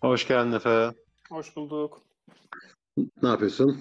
Hoş 0.00 0.28
geldin 0.28 0.52
Efe. 0.52 0.90
Hoş 1.30 1.56
bulduk. 1.56 2.02
Ne 3.22 3.28
yapıyorsun? 3.28 3.80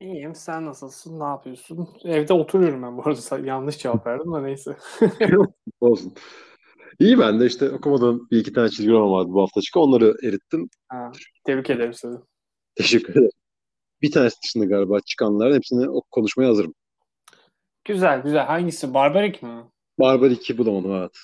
İyiyim. 0.00 0.34
Sen 0.34 0.66
nasılsın? 0.66 1.20
Ne 1.20 1.24
yapıyorsun? 1.24 1.88
Evde 2.04 2.32
oturuyorum 2.32 2.82
ben 2.82 2.98
bu 2.98 3.02
arada. 3.08 3.46
Yanlış 3.46 3.78
cevap 3.78 4.06
verdim 4.06 4.32
da 4.32 4.40
neyse. 4.40 4.76
Olsun. 5.80 6.14
İyi 6.98 7.18
ben 7.18 7.40
de 7.40 7.46
işte 7.46 7.70
okumadığım 7.70 8.28
bir 8.30 8.38
iki 8.38 8.52
tane 8.52 8.68
çizgi 8.68 8.90
roman 8.90 9.12
vardı 9.12 9.28
bu 9.32 9.42
hafta 9.42 9.60
çıkan. 9.60 9.82
Onları 9.82 10.16
erittim. 10.22 10.68
Ha, 10.88 11.12
tebrik 11.44 11.70
ederim 11.70 11.94
seni. 11.94 12.16
Teşekkür 12.74 13.12
ederim. 13.12 13.30
Bir 14.02 14.12
tanesi 14.12 14.36
dışında 14.44 14.64
galiba 14.64 15.00
çıkanların 15.00 15.54
hepsini 15.54 16.02
konuşmaya 16.10 16.48
hazırım. 16.48 16.74
Güzel 17.84 18.22
güzel. 18.22 18.46
Hangisi? 18.46 18.94
Barbarik 18.94 19.42
mi? 19.42 19.64
Barbar 19.98 20.30
2 20.30 20.58
bulamadım 20.58 20.92
evet. 20.92 21.18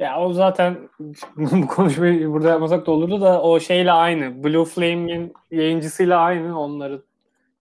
Ya 0.00 0.20
o 0.20 0.32
zaten 0.32 0.88
bu 1.36 1.66
konuşmayı 1.66 2.30
burada 2.32 2.48
yapmasak 2.48 2.86
da 2.86 2.90
olurdu 2.90 3.20
da 3.20 3.42
o 3.42 3.60
şeyle 3.60 3.92
aynı. 3.92 4.44
Blue 4.44 4.64
Flame'in 4.64 5.32
yayıncısıyla 5.50 6.18
aynı. 6.20 6.60
Onların 6.60 7.02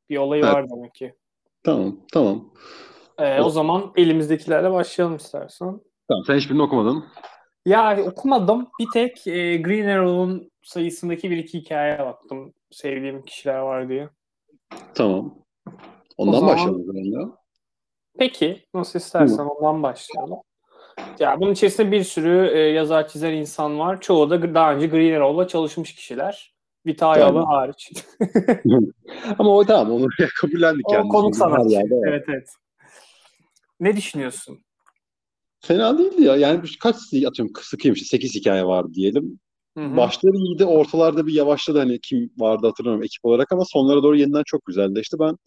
bir 0.09 0.17
olayı 0.17 0.43
Evet. 0.43 0.53
var 0.53 0.69
demek 0.69 0.95
ki. 0.95 1.15
Tamam 1.63 1.99
tamam. 2.13 2.49
Ee, 3.17 3.41
o 3.41 3.49
zaman 3.49 3.91
elimizdekilerle 3.95 4.71
başlayalım 4.71 5.15
istersen. 5.15 5.81
Tamam 6.07 6.23
sen 6.27 6.35
hiçbirini 6.35 6.61
okumadın. 6.61 7.03
Ya 7.65 7.97
okumadım. 8.05 8.67
Bir 8.79 8.87
tek 8.93 9.27
e, 9.27 9.57
Green 9.57 9.87
Arrow'un 9.87 10.51
sayısındaki 10.63 11.31
bir 11.31 11.37
iki 11.37 11.59
hikayeye 11.59 11.99
baktım. 11.99 12.53
Sevdiğim 12.71 13.25
kişiler 13.25 13.59
var 13.59 13.89
diye. 13.89 14.09
Tamam. 14.95 15.35
Ondan 16.17 16.39
zaman- 16.39 16.53
başlayalım 16.55 16.81
o 16.81 16.85
zaman 16.85 17.21
ya. 17.21 17.29
Peki, 18.17 18.65
nasıl 18.73 18.99
istersen 18.99 19.43
ondan 19.45 19.83
başlayalım. 19.83 20.39
Ya 21.19 21.39
bunun 21.41 21.51
içerisinde 21.51 21.91
bir 21.91 22.03
sürü 22.03 22.51
e, 22.53 22.59
yazar 22.59 23.07
çizer 23.07 23.33
insan 23.33 23.79
var. 23.79 24.01
Çoğu 24.01 24.29
da 24.29 24.53
daha 24.53 24.73
önce 24.73 24.87
Green 24.87 25.13
Arrow'la 25.13 25.47
çalışmış 25.47 25.95
kişiler. 25.95 26.53
Vita 26.85 27.07
Ayala 27.07 27.27
Tamam. 27.29 27.45
hariç. 27.45 27.93
Ama 29.39 29.55
o 29.55 29.65
tamam 29.65 29.91
onu 29.91 30.07
kabullendik 30.41 30.87
o 30.89 30.91
kendisi. 30.91 31.09
konuk 31.09 31.35
sanatçı. 31.35 31.73
yerde. 31.73 31.95
Evet 32.07 32.25
evet. 32.29 32.49
Ne 33.79 33.97
düşünüyorsun? 33.97 34.59
Fena 35.59 35.97
değildi 35.97 36.23
ya. 36.23 36.35
Yani 36.35 36.61
kaç 36.81 36.95
atıyorum 37.27 37.53
sıkıyım 37.61 37.95
işte 37.95 38.05
8 38.05 38.35
hikaye 38.35 38.65
var 38.65 38.93
diyelim. 38.93 39.39
Hı 39.77 39.85
hı. 39.85 39.97
Başları 39.97 40.35
iyiydi, 40.35 40.65
ortalarda 40.65 41.27
bir 41.27 41.33
yavaşladı 41.33 41.79
hani 41.79 41.99
kim 41.99 42.31
vardı 42.37 42.67
hatırlamıyorum 42.67 43.03
ekip 43.03 43.25
olarak 43.25 43.51
ama 43.51 43.65
sonlara 43.65 44.03
doğru 44.03 44.15
yeniden 44.17 44.43
çok 44.45 44.65
güzeldi. 44.65 44.99
İşte 44.99 45.19
ben 45.19 45.37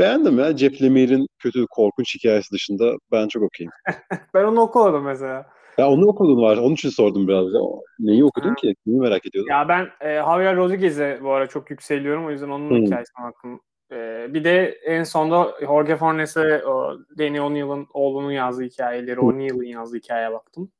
beğendim 0.00 0.38
ya. 0.38 0.56
Jeff 0.56 0.82
Lemire'in 0.82 1.26
kötü 1.38 1.66
korkunç 1.70 2.14
hikayesi 2.14 2.52
dışında 2.52 2.96
ben 3.12 3.28
çok 3.28 3.42
okuyayım. 3.42 3.72
Ben 4.34 4.44
onu 4.44 4.60
okumadım 4.60 5.04
mesela. 5.04 5.46
Ya 5.78 5.90
onu 5.90 6.06
okudun 6.06 6.42
var. 6.42 6.56
Onun 6.56 6.74
için 6.74 6.88
sordum 6.88 7.28
biraz. 7.28 7.54
Ya. 7.54 7.60
Neyi 7.98 8.24
okudun 8.24 8.48
Ha. 8.48 8.54
ki? 8.54 8.74
Neyi 8.86 9.00
merak 9.00 9.26
ediyordum. 9.26 9.50
Ya 9.50 9.68
ben 9.68 9.88
e, 10.00 10.14
Javier 10.14 10.56
Rodriguez'e 10.56 11.18
bu 11.22 11.32
ara 11.32 11.46
çok 11.46 11.70
yükseliyorum. 11.70 12.26
O 12.26 12.30
yüzden 12.30 12.48
onun 12.48 12.70
Hı. 12.70 12.74
hikayesine 12.74 13.24
baktım. 13.24 13.60
E, 13.92 14.26
bir 14.34 14.44
de 14.44 14.78
en 14.84 15.04
sonda 15.04 15.54
Jorge 15.60 15.96
Fornes'e 15.96 16.66
o 16.66 16.98
Danny 17.18 17.40
O'Neill'ın 17.40 17.86
oğlunun 17.94 18.30
yazdığı 18.32 18.62
hikayeleri, 18.64 19.20
O'Neill'ın 19.20 19.64
yazdığı 19.64 19.96
hikayeye 19.96 20.32
baktım. 20.32 20.72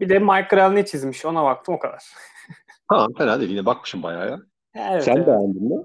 Bir 0.00 0.08
de 0.08 0.18
Mike 0.18 0.46
Grell 0.50 0.68
ne 0.70 0.86
çizmiş 0.86 1.24
ona 1.24 1.44
baktım 1.44 1.74
o 1.74 1.78
kadar. 1.78 2.04
Ha 2.88 3.06
fena 3.18 3.40
değil. 3.40 3.50
Yine 3.50 3.66
bakmışım 3.66 4.02
bayağı 4.02 4.30
ya. 4.30 4.38
Evet, 4.74 5.04
Sen 5.04 5.16
evet. 5.16 5.26
beğendin 5.26 5.68
mi? 5.78 5.84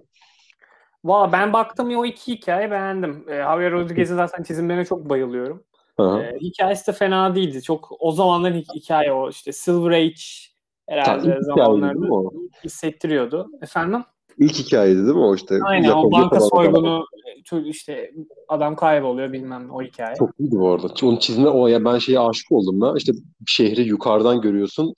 Valla 1.06 1.32
ben 1.32 1.54
baktım 1.54 1.90
ya 1.90 2.00
o 2.00 2.06
iki 2.06 2.32
hikaye 2.34 2.72
beğendim. 2.72 3.26
E, 3.30 3.36
Javier 3.38 3.72
Rodriguez'in 3.72 4.16
zaten 4.16 4.44
çizimlerine 4.44 4.86
çok 4.86 5.10
bayılıyorum. 5.10 5.64
Hı. 6.00 6.04
E, 6.20 6.40
hikayesi 6.42 6.88
de 6.88 6.92
fena 6.92 7.36
değildi. 7.36 7.62
Çok 7.62 7.88
o 8.00 8.12
zamanların 8.12 8.56
hi- 8.56 8.76
hikaye 8.76 9.12
o 9.14 9.30
işte 9.30 9.52
Silver 9.52 9.92
Age 9.92 10.16
herhalde 10.90 11.20
hikayeydi 11.22 11.46
zamanlarda 11.46 12.14
o? 12.14 12.34
hissettiriyordu. 12.64 13.52
Efendim? 13.62 14.04
İlk 14.38 14.54
hikayeydi 14.60 14.98
değil 15.00 15.16
mi 15.16 15.20
o 15.20 15.36
işte? 15.36 15.60
Aynen 15.66 15.84
o 15.84 15.88
Japonya 15.88 16.12
banka 16.12 16.36
falan. 16.40 16.50
soygunu 16.50 17.06
e, 17.38 17.42
ço- 17.42 17.68
işte 17.68 18.12
adam 18.48 18.76
kayboluyor 18.76 19.34
bilmem 19.34 19.70
o 19.72 19.82
hikaye. 19.82 20.16
Çok 20.16 20.40
iyiydi 20.40 20.56
bu 20.56 20.72
arada. 20.72 20.88
Onun 21.04 21.18
çizme 21.18 21.50
o 21.50 21.68
ya 21.68 21.86
ben 21.86 21.98
şeye 21.98 22.20
aşık 22.20 22.52
oldum 22.52 22.82
ya. 22.82 22.94
İşte 22.98 23.12
şehri 23.48 23.82
yukarıdan 23.82 24.42
görüyorsun. 24.42 24.94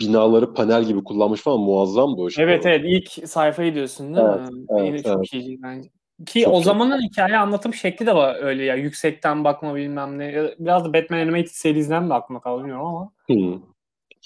Binaları 0.00 0.54
panel 0.54 0.84
gibi 0.84 1.04
kullanmış 1.04 1.40
falan 1.40 1.60
muazzamdı 1.60 2.20
o 2.20 2.28
işte. 2.28 2.42
Evet 2.42 2.66
evet 2.66 2.82
ilk 2.84 3.28
sayfayı 3.28 3.74
diyorsun 3.74 4.14
değil 4.14 4.26
Evet, 4.26 4.50
mi? 4.52 4.66
evet, 4.70 4.86
Yine 4.86 5.02
çok 5.02 5.16
evet. 5.16 5.32
iyiydi 5.32 5.62
bence. 5.62 5.88
Ki 6.26 6.40
Çok 6.40 6.54
o 6.54 6.56
çok. 6.56 6.64
zamanın 6.64 7.02
hikaye 7.02 7.38
anlatım 7.38 7.74
şekli 7.74 8.06
de 8.06 8.14
var 8.14 8.36
öyle 8.42 8.64
ya. 8.64 8.74
Yüksekten 8.74 9.44
bakma 9.44 9.74
bilmem 9.74 10.18
ne. 10.18 10.54
Biraz 10.58 10.84
da 10.84 10.92
Batman 10.94 11.18
Animated 11.18 11.50
serisinden 11.50 12.04
mi 12.04 12.14
aklıma 12.14 12.40
kaldı 12.40 12.60
bilmiyorum 12.60 12.86
ama. 12.86 13.12
Hı. 13.30 13.60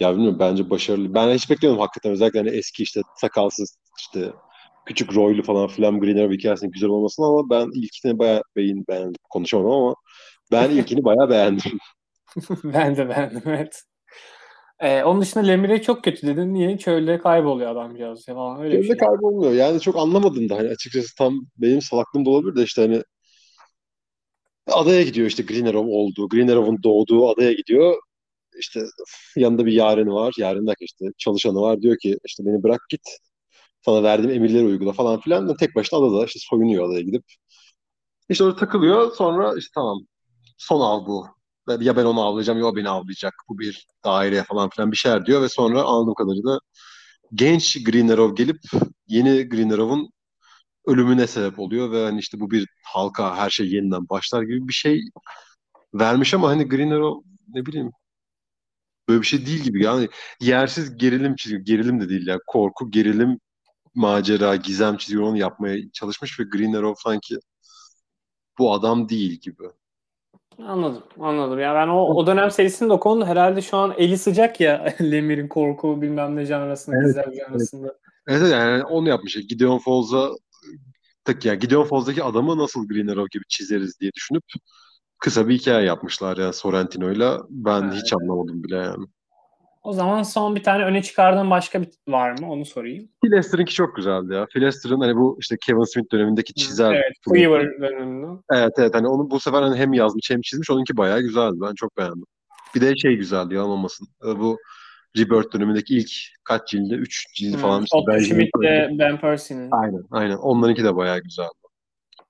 Ya 0.01 0.13
bilmiyorum 0.13 0.37
bence 0.41 0.71
başarılı. 0.71 1.15
Ben 1.15 1.35
hiç 1.35 1.51
beklemiyordum 1.51 1.81
hakikaten. 1.81 2.13
Özellikle 2.13 2.39
hani 2.39 2.51
eski 2.51 2.83
işte 2.83 3.01
sakalsız 3.17 3.77
işte 3.99 4.33
küçük 4.87 5.15
Roy'lu 5.17 5.43
falan 5.43 5.69
filan 5.69 6.01
Green 6.01 6.17
Arrow 6.17 6.35
hikayesinin 6.37 6.71
güzel 6.73 6.91
olmasını 6.91 7.27
ama 7.27 7.51
ben 7.51 7.71
ilkini 7.75 8.19
bayağı 8.19 8.43
beğen, 8.57 8.85
beğendim. 8.89 9.21
Konuşamadım 9.31 9.71
ama 9.71 9.95
ben 10.53 10.71
ilkini 10.71 11.05
bayağı 11.05 11.31
beğendim. 11.31 11.79
ben 12.65 12.97
de 12.97 13.09
beğendim 13.09 13.43
evet. 13.47 13.83
Ee, 14.81 15.03
onun 15.05 15.21
dışında 15.21 15.45
Lemire 15.45 15.83
çok 15.83 16.05
kötü 16.05 16.27
dedin. 16.27 16.55
Niye? 16.55 16.79
Çölde 16.79 17.19
kayboluyor 17.19 17.71
adamcağız 17.71 18.27
falan 18.27 18.61
öyle 18.61 18.77
Gözde 18.77 18.87
şey. 18.87 18.97
kaybolmuyor. 18.97 19.53
Yani 19.53 19.81
çok 19.81 19.97
anlamadım 19.97 20.49
da 20.49 20.57
hani 20.57 20.69
açıkçası 20.69 21.15
tam 21.19 21.41
benim 21.57 21.83
salaklığım 21.83 22.27
da 22.27 22.31
olabilir 22.31 22.57
de 22.57 22.63
işte 22.63 22.83
hani 22.83 23.03
adaya 24.67 25.03
gidiyor 25.03 25.27
işte 25.27 25.43
Green 25.43 25.67
Arrow 25.67 25.91
olduğu, 25.91 26.29
Green 26.29 26.49
Arrow'un 26.49 26.83
doğduğu 26.83 27.29
adaya 27.29 27.53
gidiyor. 27.53 27.97
İşte 28.59 28.81
yanında 29.37 29.67
bir 29.67 29.73
yareni 29.73 30.13
var. 30.13 30.35
Yaren 30.39 30.67
derken 30.67 30.85
işte 30.85 31.05
çalışanı 31.19 31.61
var. 31.61 31.83
Diyor 31.83 31.97
ki 31.99 32.19
işte 32.25 32.45
beni 32.47 32.63
bırak 32.63 32.81
git. 32.91 33.01
Sana 33.85 34.03
verdiğim 34.03 34.31
emirleri 34.31 34.65
uygula 34.65 34.93
falan 34.93 35.21
filan. 35.21 35.49
Da 35.49 35.57
tek 35.57 35.75
başına 35.75 35.99
adada 35.99 36.25
işte 36.27 36.39
soyunuyor 36.43 36.89
adaya 36.89 37.01
gidip. 37.01 37.25
İşte 38.29 38.45
orada 38.45 38.57
takılıyor. 38.57 39.13
Sonra 39.13 39.55
işte 39.59 39.71
tamam 39.75 39.99
son 40.59 40.81
av 40.81 41.07
bu. 41.07 41.27
Ya 41.81 41.97
ben 41.97 42.05
onu 42.05 42.23
avlayacağım 42.23 42.59
ya 42.59 42.67
o 42.67 42.77
beni 42.77 42.89
avlayacak. 42.89 43.35
Bu 43.49 43.59
bir 43.59 43.87
daire 44.05 44.45
falan 44.45 44.71
filan 44.71 44.93
bir 44.93 44.97
şeyler 44.97 45.27
diyor 45.27 45.43
ve 45.43 45.49
sonra 45.49 45.83
anladığım 45.83 46.15
kadarıyla 46.15 46.59
genç 47.35 47.85
Green 47.85 48.09
Arrow 48.09 48.45
gelip 48.45 48.61
yeni 49.09 49.49
Green 49.49 49.71
Arrow'un 49.71 50.11
ölümüne 50.87 51.27
sebep 51.27 51.59
oluyor 51.59 51.93
ve 51.93 52.05
hani 52.05 52.21
işte 52.21 52.41
bu 52.41 52.51
bir 52.53 52.69
halka 52.85 53.37
her 53.37 53.51
şey 53.51 53.69
yeniden 53.73 54.09
başlar 54.09 54.43
gibi 54.43 54.69
bir 54.69 54.75
şey 54.75 55.03
vermiş 55.95 56.35
ama 56.35 56.49
hani 56.51 56.69
Green 56.69 56.91
Arrow 56.91 57.31
ne 57.49 57.67
bileyim 57.67 57.93
böyle 59.09 59.21
bir 59.23 59.27
şey 59.27 59.47
değil 59.47 59.61
gibi 59.63 59.85
yani 59.85 60.09
yersiz 60.41 60.97
gerilim 60.97 61.37
çizgi 61.37 61.65
gerilim 61.65 62.01
de 62.01 62.09
değil 62.09 62.27
ya 62.27 62.39
korku 62.47 62.91
gerilim 62.91 63.41
macera 63.95 64.57
gizem 64.57 64.97
çizgi 64.97 65.21
onu 65.21 65.39
yapmaya 65.39 65.93
çalışmış 65.93 66.41
ve 66.41 66.45
Green 66.45 66.73
Arrow 66.75 67.03
sanki 67.11 67.37
bu 68.59 68.73
adam 68.75 69.09
değil 69.09 69.41
gibi. 69.41 69.63
Anladım, 70.59 71.03
anladım. 71.21 71.59
Ya 71.61 71.75
ben 71.75 71.89
o, 71.89 72.15
o 72.15 72.27
dönem 72.27 72.51
serisini 72.51 72.89
de 72.89 72.93
okudum. 72.93 73.27
Herhalde 73.27 73.63
şu 73.63 73.77
an 73.77 73.95
eli 73.97 74.19
sıcak 74.19 74.61
ya 74.61 74.95
Lemir'in 75.01 75.49
korku 75.49 76.03
bilmem 76.03 76.37
ne 76.37 76.45
janrasında, 76.45 76.97
Evet, 76.97 77.07
güzel 77.07 77.47
janrasında. 77.47 77.99
Evet 78.29 78.53
yani 78.53 78.85
onu 78.85 79.09
yapmış. 79.09 79.35
Gideon 79.49 79.79
Falls'a 79.79 80.31
tek 81.25 81.45
yani 81.45 81.59
Gideon 81.59 81.85
Falls'daki 81.85 82.23
adamı 82.23 82.59
nasıl 82.59 82.89
Green 82.89 83.07
Arrow 83.09 83.29
gibi 83.33 83.45
çizeriz 83.49 84.01
diye 84.01 84.13
düşünüp 84.13 84.45
kısa 85.19 85.49
bir 85.49 85.59
hikaye 85.59 85.87
yapmışlar 85.87 86.37
yani 86.37 86.53
Sorrentino'yla. 86.53 87.41
Ben 87.51 87.83
Ha, 87.83 87.93
hiç 87.93 88.13
anlamadım 88.13 88.63
bile 88.65 88.77
yani. 88.77 89.07
O 89.83 89.93
zaman 89.93 90.23
son 90.23 90.57
bir 90.57 90.63
tane 90.63 90.85
öne 90.85 91.03
çıkardığın 91.03 91.51
başka 91.51 91.83
bir 91.83 91.89
var 92.09 92.39
mı? 92.41 92.51
Onu 92.53 92.65
sorayım. 92.65 93.09
Phil 93.25 93.33
Lester'ınki 93.33 93.75
çok 93.75 93.97
güzeldi 93.97 94.35
ya. 94.35 94.47
Phil 94.47 94.63
Lester'ın 94.63 95.01
hani 95.01 95.17
bu 95.17 95.37
işte 95.41 95.57
Kevin 95.67 95.85
Smith 95.93 96.13
dönemindeki 96.13 96.55
çizer. 96.55 96.93
Evet, 96.95 97.13
Weaver 97.25 97.81
döneminde. 97.81 98.27
Evet 98.53 98.73
evet 98.79 98.95
hani 98.95 99.09
onu 99.09 99.31
bu 99.31 99.41
sefer 99.41 99.63
hani 99.63 99.77
hem 99.77 99.93
yazmış 99.93 100.31
hem 100.31 100.41
çizmiş. 100.41 100.71
Onunki 100.71 100.97
bayağı 100.97 101.21
güzeldi. 101.21 101.57
Ben 101.61 101.75
çok 101.75 101.97
beğendim. 101.99 102.25
Bir 102.75 102.81
de 102.81 102.97
şey 102.97 103.17
güzeldi 103.17 103.55
yalan 103.55 103.71
olmasın. 103.71 104.09
Ee, 104.25 104.39
Bu 104.39 104.59
Rebirth 105.19 105.55
dönemindeki 105.55 105.97
ilk 105.97 106.11
kaç 106.45 106.69
cildi? 106.69 106.95
Üç 106.95 107.35
cildi 107.35 107.57
falan. 107.57 107.83
işte 107.85 107.97
Otto 107.97 108.13
Benjamin 108.13 108.25
Schmidt 108.29 108.51
Percy. 108.63 108.67
ile 108.93 108.99
Ben 108.99 109.21
Percy'nin. 109.21 109.69
Aynen 109.71 110.03
aynen. 110.11 110.37
Onlarınki 110.37 110.85
de 110.85 110.97
bayağı 110.97 111.19
güzeldi. 111.21 111.49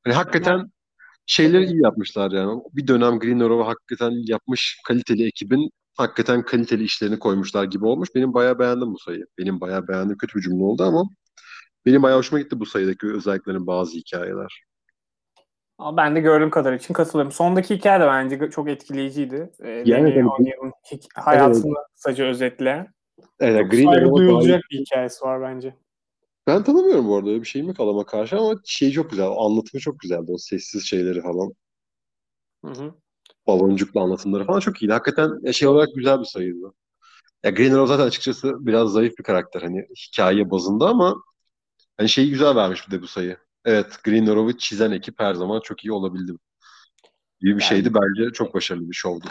Hani 0.04 0.14
hakikaten 0.14 0.70
şeyleri 1.26 1.64
iyi 1.64 1.82
yapmışlar 1.82 2.30
yani. 2.30 2.62
Bir 2.72 2.86
dönem 2.86 3.18
Green 3.18 3.40
Arrow'u 3.40 3.66
hakikaten 3.68 4.12
yapmış 4.26 4.78
kaliteli 4.86 5.26
ekibin 5.26 5.70
hakikaten 6.00 6.42
kaliteli 6.42 6.82
işlerini 6.84 7.18
koymuşlar 7.18 7.64
gibi 7.64 7.86
olmuş. 7.86 8.08
Benim 8.14 8.34
bayağı 8.34 8.58
beğendim 8.58 8.94
bu 8.94 8.98
sayıyı. 8.98 9.26
Benim 9.38 9.60
bayağı 9.60 9.88
beğendim. 9.88 10.16
Kötü 10.18 10.38
bir 10.38 10.42
cümle 10.42 10.64
oldu 10.64 10.82
ama 10.82 11.04
benim 11.86 12.02
bayağı 12.02 12.18
hoşuma 12.18 12.40
gitti 12.40 12.60
bu 12.60 12.66
sayıdaki 12.66 13.06
özelliklerin 13.06 13.66
bazı 13.66 13.96
hikayeler. 13.96 14.64
Ben 15.96 16.16
de 16.16 16.20
gördüğüm 16.20 16.50
kadar 16.50 16.72
için 16.72 16.94
katılıyorum. 16.94 17.32
Sondaki 17.32 17.76
hikaye 17.76 18.00
de 18.00 18.06
bence 18.06 18.50
çok 18.50 18.68
etkileyiciydi. 18.68 19.50
Ee, 19.60 19.68
Yani 19.68 20.02
Danny 20.02 20.14
tabii. 20.14 20.28
O'Neill'in 20.28 20.72
hayatını 21.14 21.74
kısaca 21.94 22.24
özetleyen. 22.24 22.86
Evet, 23.40 23.62
Çok 23.62 23.70
Green 23.70 23.84
saygı 23.92 24.16
duyulacak 24.16 24.62
bir 24.70 24.78
hikayesi 24.78 25.24
var 25.24 25.42
bence. 25.42 25.74
Ben 26.46 26.62
tanımıyorum 26.62 27.08
bu 27.08 27.16
arada 27.16 27.30
öyle 27.30 27.40
bir 27.40 27.46
şeyim 27.46 27.68
yok 27.68 27.80
adama 27.80 28.06
karşı 28.06 28.38
ama 28.38 28.54
şey 28.64 28.90
çok 28.90 29.10
güzel. 29.10 29.26
Anlatımı 29.26 29.80
çok 29.80 30.00
güzeldi. 30.00 30.32
O 30.32 30.38
sessiz 30.38 30.84
şeyleri 30.86 31.22
falan. 31.22 31.52
Hı 32.64 32.70
hı. 32.70 32.94
Baloncuklu 33.46 34.00
anlatımları 34.00 34.44
falan 34.44 34.60
çok 34.60 34.82
iyiydi. 34.82 34.92
Hakikaten 34.92 35.50
şey 35.50 35.68
olarak 35.68 35.88
güzel 35.94 36.20
bir 36.20 36.24
sayıydı. 36.24 36.72
Ya 37.44 37.50
Green 37.50 37.72
Arrow 37.72 37.86
zaten 37.86 38.06
açıkçası 38.06 38.66
biraz 38.66 38.92
zayıf 38.92 39.18
bir 39.18 39.22
karakter 39.24 39.62
hani 39.62 39.86
hikaye 40.06 40.50
bazında 40.50 40.86
ama 40.88 41.22
hani 41.98 42.08
şeyi 42.08 42.30
güzel 42.30 42.56
vermiş 42.56 42.86
bir 42.88 42.92
de 42.92 43.02
bu 43.02 43.06
sayı. 43.06 43.36
Evet 43.64 43.86
Green 44.04 44.26
Arrow'u 44.26 44.58
çizen 44.58 44.90
ekip 44.90 45.14
her 45.20 45.34
zaman 45.34 45.60
çok 45.60 45.84
iyi 45.84 45.92
olabildi. 45.92 46.32
gibi 47.40 47.50
bir 47.56 47.62
Yani- 47.62 47.62
şeydi 47.62 47.90
bence 47.94 48.32
çok 48.32 48.54
başarılı 48.54 48.88
bir 48.90 48.94
şovdu. 48.94 49.24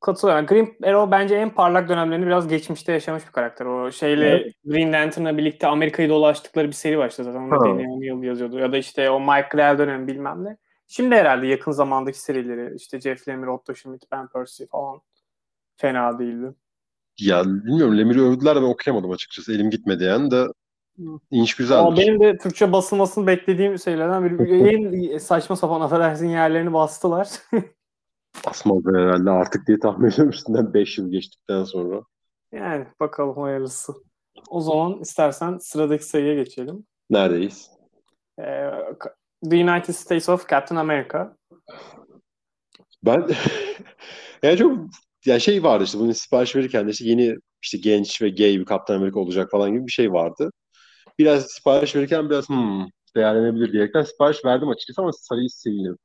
Katılıyorum. 0.00 0.46
Green 0.46 0.76
Arrow 0.82 1.10
bence 1.10 1.34
en 1.34 1.54
parlak 1.54 1.88
dönemlerini 1.88 2.26
biraz 2.26 2.48
geçmişte 2.48 2.92
yaşamış 2.92 3.26
bir 3.26 3.32
karakter. 3.32 3.66
O 3.66 3.92
şeyle 3.92 4.28
Evet. 4.28 4.52
Green 4.64 4.92
Lantern'la 4.92 5.36
birlikte 5.38 5.66
Amerika'yı 5.66 6.08
dolaştıkları 6.08 6.66
bir 6.68 6.72
seri 6.72 6.98
başladı 6.98 7.32
zaten. 7.32 7.40
Onu 7.50 7.92
O'Neill 7.94 8.22
yazıyordu. 8.22 8.58
Ya 8.58 8.72
da 8.72 8.76
işte 8.76 9.10
o 9.10 9.20
Mike 9.20 9.48
Grell 9.52 9.78
dönemi 9.78 10.06
bilmem 10.06 10.44
ne. 10.44 10.56
Şimdi 10.86 11.14
herhalde 11.14 11.46
yakın 11.46 11.72
zamandaki 11.72 12.20
serileri 12.20 12.74
işte 12.76 13.00
Jeff 13.00 13.28
Lemire, 13.28 13.50
Otto 13.50 13.74
Schmidt, 13.74 14.02
Ben 14.12 14.28
Percy 14.28 14.64
falan 14.64 15.00
fena 15.76 16.18
değildi. 16.18 16.54
Ya 17.20 17.44
bilmiyorum 17.44 17.98
Lemir'i 17.98 18.22
övdüler 18.22 18.56
ben 18.56 18.62
okuyamadım 18.62 19.10
açıkçası. 19.10 19.52
Elim 19.52 19.70
gitmedi 19.70 20.04
yani 20.04 20.30
de 20.30 20.46
inş 21.30 21.56
güzeldir. 21.56 21.80
Ama 21.80 21.96
benim 21.96 22.20
de 22.20 22.38
Türkçe 22.38 22.72
basılmasını 22.72 23.26
beklediğim 23.26 23.78
şeylerden 23.78 24.24
biri. 24.24 24.68
en 25.12 25.18
saçma 25.18 25.56
sapan 25.56 25.80
affedersin 25.80 26.28
yerlerini 26.28 26.72
bastılar. 26.72 27.28
Basmaz 28.46 28.82
herhalde 28.86 29.30
artık 29.30 29.66
diye 29.66 29.78
tahmin 29.78 30.08
ediyorum 30.08 30.30
üstünden 30.30 30.74
5 30.74 30.98
yıl 30.98 31.10
geçtikten 31.10 31.64
sonra. 31.64 32.02
yani 32.52 32.86
bakalım 33.00 33.36
hayırlısı. 33.36 33.92
O 34.50 34.60
zaman 34.60 35.00
istersen 35.00 35.58
sıradaki 35.58 36.04
sayıya 36.04 36.34
geçelim. 36.34 36.86
Neredeyiz? 37.10 37.70
Ee, 38.38 38.70
The 39.50 39.56
United 39.56 39.94
States 39.94 40.28
of 40.28 40.48
Captain 40.48 40.76
America. 40.76 41.36
Ben 43.04 43.26
yani 44.42 44.56
çok 44.56 44.78
ya 45.26 45.40
şey 45.40 45.62
vardı 45.62 45.84
işte 45.84 45.98
bunun 45.98 46.12
sipariş 46.12 46.56
verirken 46.56 46.86
de 46.86 46.90
işte 46.90 47.04
yeni 47.04 47.36
işte 47.62 47.78
genç 47.78 48.22
ve 48.22 48.28
gay 48.28 48.58
bir 48.58 48.64
Kaptan 48.64 48.94
Amerika 48.94 49.20
olacak 49.20 49.50
falan 49.50 49.72
gibi 49.72 49.86
bir 49.86 49.92
şey 49.92 50.12
vardı. 50.12 50.50
Biraz 51.18 51.46
sipariş 51.46 51.96
verirken 51.96 52.30
biraz 52.30 52.48
hmm, 52.48 52.86
değerlenebilir 53.16 53.72
diyerekten 53.72 54.02
sipariş 54.02 54.44
verdim 54.44 54.68
açıkçası 54.68 55.02
ama 55.02 55.12
sayıyı 55.12 55.50
sildim. 55.50 55.98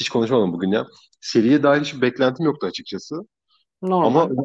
Hiç 0.00 0.08
konuşmadım 0.08 0.52
bugün 0.52 0.70
ya. 0.70 0.86
Seriye 1.20 1.62
dair 1.62 1.80
hiçbir 1.80 2.00
beklentim 2.00 2.46
yoktu 2.46 2.66
açıkçası. 2.66 3.14
Normal. 3.82 4.06
Ama 4.06 4.44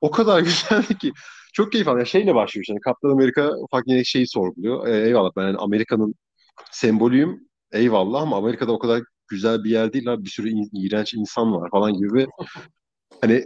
o 0.00 0.10
kadar 0.10 0.40
güzeldi 0.42 0.98
ki. 0.98 1.12
Çok 1.52 1.72
keyif 1.72 1.88
aldım. 1.88 1.98
Yani 1.98 2.08
şeyle 2.08 2.34
başlıyor 2.34 2.62
işte. 2.62 2.74
Kaptan 2.84 3.10
Amerika 3.10 3.50
ufak 3.58 3.84
yine 3.86 4.04
şeyi 4.04 4.28
sorguluyor. 4.28 4.86
E, 4.86 5.06
eyvallah 5.06 5.30
ben 5.36 5.42
yani 5.42 5.56
Amerika'nın 5.56 6.14
sembolüyüm. 6.72 7.45
Eyvallah 7.72 8.22
ama 8.22 8.36
Amerika'da 8.36 8.72
o 8.72 8.78
kadar 8.78 9.02
güzel 9.28 9.64
bir 9.64 9.70
yer 9.70 9.92
değil. 9.92 10.12
Abi. 10.12 10.24
Bir 10.24 10.30
sürü 10.30 10.48
in- 10.50 10.70
iğrenç 10.86 11.14
insan 11.14 11.52
var 11.52 11.70
falan 11.70 11.92
gibi 11.92 12.26
hani 13.20 13.44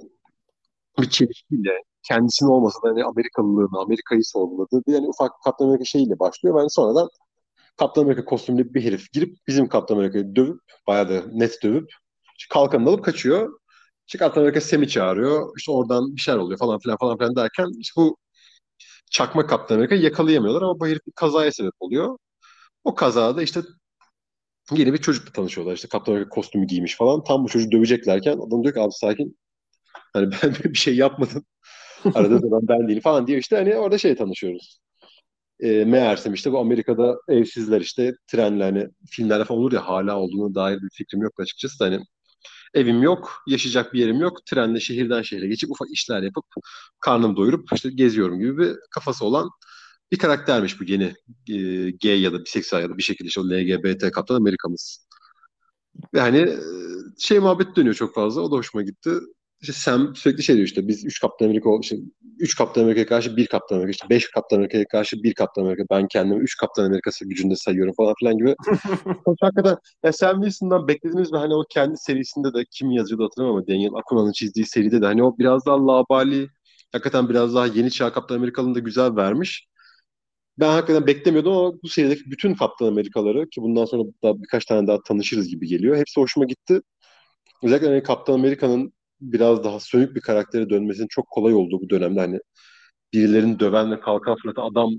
bir 0.99 1.11
çelişkiyle 1.11 1.83
kendisinin 2.03 2.51
olmasa 2.51 2.83
da 2.83 2.89
hani 2.89 3.05
Amerikalılığını, 3.05 3.81
Amerika'yı 3.81 4.25
sorguladığı 4.25 4.83
bir 4.87 4.93
yani 4.93 5.09
ufak 5.09 5.33
Kaptan 5.45 5.67
Amerika 5.67 5.85
şeyiyle 5.85 6.19
başlıyor. 6.19 6.63
Ben 6.63 6.67
sonradan 6.69 7.09
Kaptan 7.79 8.03
Amerika 8.03 8.25
kostümlü 8.25 8.75
bir 8.75 8.85
herif 8.85 9.13
girip 9.13 9.37
bizim 9.49 9.69
Kaptan 9.69 9.95
Amerika'yı 9.97 10.37
dövüp 10.37 10.61
bayağı 10.87 11.09
da 11.09 11.23
net 11.33 11.63
dövüp 11.63 11.91
kalkanını 12.51 12.89
alıp 12.89 13.05
kaçıyor. 13.05 13.61
İşte 14.07 14.19
Kaptan 14.19 14.41
Amerika 14.41 14.61
Sam'i 14.61 14.89
çağırıyor. 14.89 15.53
İşte 15.59 15.73
oradan 15.73 16.17
bir 16.17 16.21
şeyler 16.21 16.39
oluyor 16.39 16.59
falan 16.59 16.79
filan 16.79 16.97
falan 16.99 17.19
filan 17.19 17.37
derken 17.37 17.67
işte 17.81 18.01
bu 18.01 18.17
çakma 19.11 19.47
Kaptan 19.47 19.75
Amerika'yı 19.77 20.03
yakalayamıyorlar 20.03 20.63
ama 20.63 20.81
bu 20.81 20.87
herif 20.87 21.07
bir 21.07 21.13
kazaya 21.13 21.53
sebep 21.53 21.75
oluyor. 21.81 22.19
O 22.85 22.95
kazada 22.95 23.43
işte 23.43 23.61
yeni 24.79 24.93
bir 24.93 24.99
çocukla 24.99 25.33
tanışıyorlar. 25.33 25.75
İşte 25.75 25.89
Kaptan 25.89 26.13
Amerika 26.13 26.29
kostümü 26.29 26.67
giymiş 26.67 26.97
falan. 26.97 27.25
Tam 27.25 27.45
bu 27.45 27.49
çocuğu 27.49 27.73
döveceklerken 27.73 28.33
adam 28.33 28.63
diyor 28.63 28.75
ki 28.75 28.81
abi 28.81 28.93
sakin. 28.93 29.39
Hani 30.13 30.31
ben 30.43 30.55
bir 30.65 30.79
şey 30.79 30.97
yapmadım. 30.97 31.45
Arada 32.15 32.39
zaman 32.39 32.69
ben 32.69 32.89
değilim 32.89 33.03
falan 33.03 33.27
diyor 33.27 33.39
işte. 33.39 33.57
Hani 33.57 33.77
orada 33.77 33.99
şey 33.99 34.17
tanışıyoruz. 34.17 34.81
E, 35.61 35.85
meğersem 35.85 36.35
işte 36.35 36.53
bu 36.53 36.59
Amerika'da 36.59 37.17
evsizler 37.29 37.81
işte 37.81 38.15
trenle 38.27 38.65
hani 38.65 38.89
filmlerde 39.11 39.45
falan 39.45 39.61
olur 39.61 39.73
ya 39.73 39.89
hala 39.89 40.19
olduğuna 40.19 40.55
dair 40.55 40.83
bir 40.83 40.91
fikrim 40.93 41.23
yok 41.23 41.41
açıkçası 41.41 41.85
hani 41.85 42.01
evim 42.75 43.03
yok, 43.03 43.43
yaşayacak 43.47 43.93
bir 43.93 44.01
yerim 44.01 44.21
yok. 44.21 44.47
Trenle 44.47 44.81
şehirden 44.81 45.23
şehre 45.23 45.47
geçip 45.47 45.71
ufak 45.71 45.89
işler 45.91 46.23
yapıp 46.23 46.45
karnımı 47.01 47.37
doyurup 47.37 47.69
işte 47.75 47.91
geziyorum 47.91 48.39
gibi 48.39 48.59
bir 48.59 48.77
kafası 48.91 49.25
olan 49.25 49.51
bir 50.13 50.19
karaktermiş 50.19 50.81
bu 50.81 50.85
yeni 50.85 51.15
e, 51.49 51.91
gay 51.91 52.21
ya 52.21 52.33
da 52.33 52.45
biseksüel 52.45 52.83
ya 52.83 52.91
da 52.91 52.99
bir 52.99 53.03
şekilde 53.03 53.29
işte 53.29 53.41
o 53.41 53.45
LGBT 53.45 54.11
Kaptan 54.11 54.35
Amerika'mız. 54.35 55.07
Ve 56.15 56.21
hani 56.21 56.39
e, 56.39 56.59
şey 57.19 57.39
muhabbet 57.39 57.77
dönüyor 57.77 57.95
çok 57.95 58.15
fazla. 58.15 58.41
O 58.41 58.51
da 58.51 58.57
hoşuma 58.57 58.83
gitti. 58.83 59.11
İşte 59.61 59.73
Sam 59.73 60.17
sürekli 60.17 60.43
şey 60.43 60.57
diyor 60.57 60.67
işte 60.67 60.89
biz 60.89 61.05
3 61.05 61.21
Kaptan 61.21 61.47
Amerika 61.47 61.71
işte 61.81 61.97
3 62.39 62.57
Kaptan 62.57 62.83
Amerika'ya 62.83 63.07
karşı 63.07 63.37
1 63.37 63.47
Kaptan 63.47 63.77
Amerika 63.77 63.91
işte 63.91 64.07
5 64.11 64.31
Kaptan 64.31 64.57
Amerika'ya 64.57 64.85
karşı 64.89 65.23
1 65.23 65.35
Kaptan 65.35 65.63
Amerika 65.63 65.85
ben 65.91 66.09
kendimi 66.09 66.43
3 66.43 66.57
Kaptan 66.57 66.85
Amerika'sı 66.85 67.29
gücünde 67.29 67.57
sayıyorum 67.57 67.95
falan 67.97 68.15
filan 68.19 68.39
gibi. 68.39 68.55
Hakikaten 69.41 69.77
ya 70.05 70.13
Sam 70.13 70.43
Wilson'dan 70.43 70.89
beklediğimiz 70.89 71.33
ve 71.33 71.37
hani 71.37 71.55
o 71.55 71.65
kendi 71.71 71.97
serisinde 71.97 72.55
de 72.55 72.65
kim 72.71 72.91
yazıyordu 72.91 73.25
hatırlamıyorum 73.25 73.59
ama 73.59 73.67
Daniel 73.67 73.93
Akuna'nın 73.95 74.33
çizdiği 74.33 74.67
seride 74.67 75.03
de 75.03 75.07
hani 75.07 75.23
o 75.23 75.39
biraz 75.39 75.67
daha 75.67 75.87
labali 75.87 76.49
hakikaten 76.93 77.29
biraz 77.29 77.55
daha 77.55 77.67
yeni 77.67 77.91
çağ 77.91 78.13
Kaptan 78.13 78.37
Amerikalı'nı 78.37 78.75
da 78.75 78.79
güzel 78.79 79.17
vermiş. 79.17 79.67
Ben 80.59 80.69
hakikaten 80.69 81.07
beklemiyordum 81.07 81.53
ama 81.53 81.73
bu 81.83 81.89
serideki 81.89 82.31
bütün 82.31 82.55
Kaptan 82.55 82.87
Amerikaları 82.87 83.51
ki 83.51 83.63
bundan 83.63 83.85
sonra 83.85 84.03
da 84.25 84.43
birkaç 84.43 84.65
tane 84.65 84.87
daha 84.87 85.03
tanışırız 85.03 85.49
gibi 85.49 85.67
geliyor. 85.67 85.97
Hepsi 85.97 86.21
hoşuma 86.21 86.47
gitti. 86.47 86.81
Özellikle 87.63 87.87
hani 87.89 88.03
Kaptan 88.03 88.35
Amerika'nın 88.35 88.93
biraz 89.21 89.65
daha 89.65 89.81
sönük 89.81 90.17
bir 90.17 90.21
karaktere 90.21 90.71
dönmesinin 90.71 91.09
çok 91.09 91.27
kolay 91.29 91.55
olduğu 91.55 91.81
bu 91.81 91.91
dönemde 91.91 92.21
hani 92.21 92.39
birilerini 93.13 93.61
döven 93.61 93.93
ve 93.93 94.01
kalkan 94.01 94.37
fırlatan 94.37 94.71
adam 94.71 94.91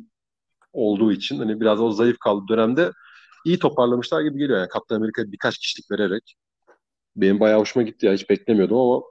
olduğu 0.74 1.12
için 1.12 1.38
hani 1.40 1.62
biraz 1.62 1.82
o 1.82 1.92
zayıf 1.92 2.20
kaldığı 2.20 2.48
dönemde 2.48 2.92
iyi 3.46 3.60
toparlamışlar 3.60 4.22
gibi 4.22 4.40
geliyor. 4.40 4.60
Yani 4.60 4.70
Kaptan 4.70 4.96
Amerika'ya 4.96 5.32
birkaç 5.32 5.58
kişilik 5.58 5.92
vererek 5.92 6.36
benim 7.16 7.40
bayağı 7.40 7.60
hoşuma 7.60 7.84
gitti 7.84 8.06
ya 8.06 8.14
hiç 8.14 8.30
beklemiyordum 8.30 8.78
ama 8.78 9.02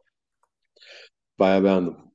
bayağı 1.39 1.65
beğendim. 1.65 2.10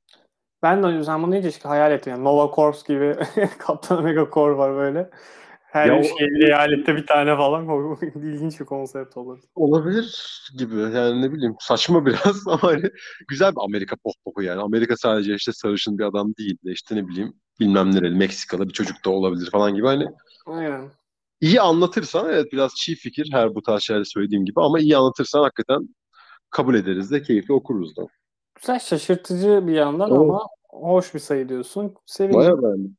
Ben 0.62 0.82
de 0.82 0.86
o 0.86 0.90
yüzden 0.90 1.22
bunu 1.22 1.32
deyince 1.32 1.48
işte 1.48 1.68
hayal 1.68 1.92
ettim. 1.92 2.12
Yani 2.12 2.24
Nova 2.24 2.54
Corps 2.54 2.84
gibi 2.88 3.16
Kaptan 3.58 3.96
Amerika 3.96 4.30
Corps 4.34 4.58
var 4.58 4.76
böyle. 4.76 5.10
Her 5.60 5.86
Ya 5.86 5.98
o- 5.98 6.02
şey 6.02 6.28
eyalette 6.44 6.96
bir 6.96 7.06
tane 7.06 7.36
falan. 7.36 7.68
O 7.68 7.98
ilginç 8.14 8.60
bir 8.60 8.64
konsept 8.64 9.16
olur. 9.16 9.38
Olabilir 9.54 10.40
gibi 10.58 10.74
yani 10.76 11.22
ne 11.22 11.32
bileyim 11.32 11.54
saçma 11.60 12.06
biraz 12.06 12.46
ama 12.46 12.62
hani 12.62 12.90
güzel 13.28 13.52
bir 13.52 13.60
Amerika 13.64 13.96
pop 13.96 14.14
popu 14.24 14.42
yani. 14.42 14.60
Amerika 14.60 14.96
sadece 14.96 15.34
işte 15.34 15.52
sarışın 15.52 15.98
bir 15.98 16.04
adam 16.04 16.34
değil 16.38 16.58
de 16.64 16.72
işte 16.72 16.96
ne 16.96 17.08
bileyim 17.08 17.34
bilmem 17.60 17.94
nereli 17.94 18.14
Meksikalı 18.14 18.68
bir 18.68 18.72
çocuk 18.72 19.04
da 19.04 19.10
olabilir 19.10 19.50
falan 19.50 19.74
gibi 19.74 19.86
hani 19.86 20.06
Aynen. 20.46 20.90
iyi 21.40 21.60
anlatırsan 21.60 22.30
evet 22.30 22.52
biraz 22.52 22.74
çiğ 22.76 22.94
fikir 22.94 23.28
her 23.32 23.54
bu 23.54 23.62
tarz 23.62 23.82
şeylerde 23.82 24.04
söylediğim 24.04 24.44
gibi 24.44 24.60
ama 24.60 24.80
iyi 24.80 24.96
anlatırsan 24.96 25.42
hakikaten 25.42 25.88
kabul 26.50 26.74
ederiz 26.74 27.10
de 27.10 27.22
keyifli 27.22 27.54
okuruz 27.54 27.96
da. 27.96 28.02
Güzel 28.60 28.78
şaşırtıcı 28.78 29.66
bir 29.66 29.72
yandan 29.72 30.10
Evet. 30.10 30.20
ama 30.20 30.46
hoş 30.68 31.14
bir 31.14 31.18
sayı 31.18 31.48
diyorsun. 31.48 31.94
Sevindim. 32.06 32.38
Bayağı 32.40 32.62
beğendim. 32.62 32.96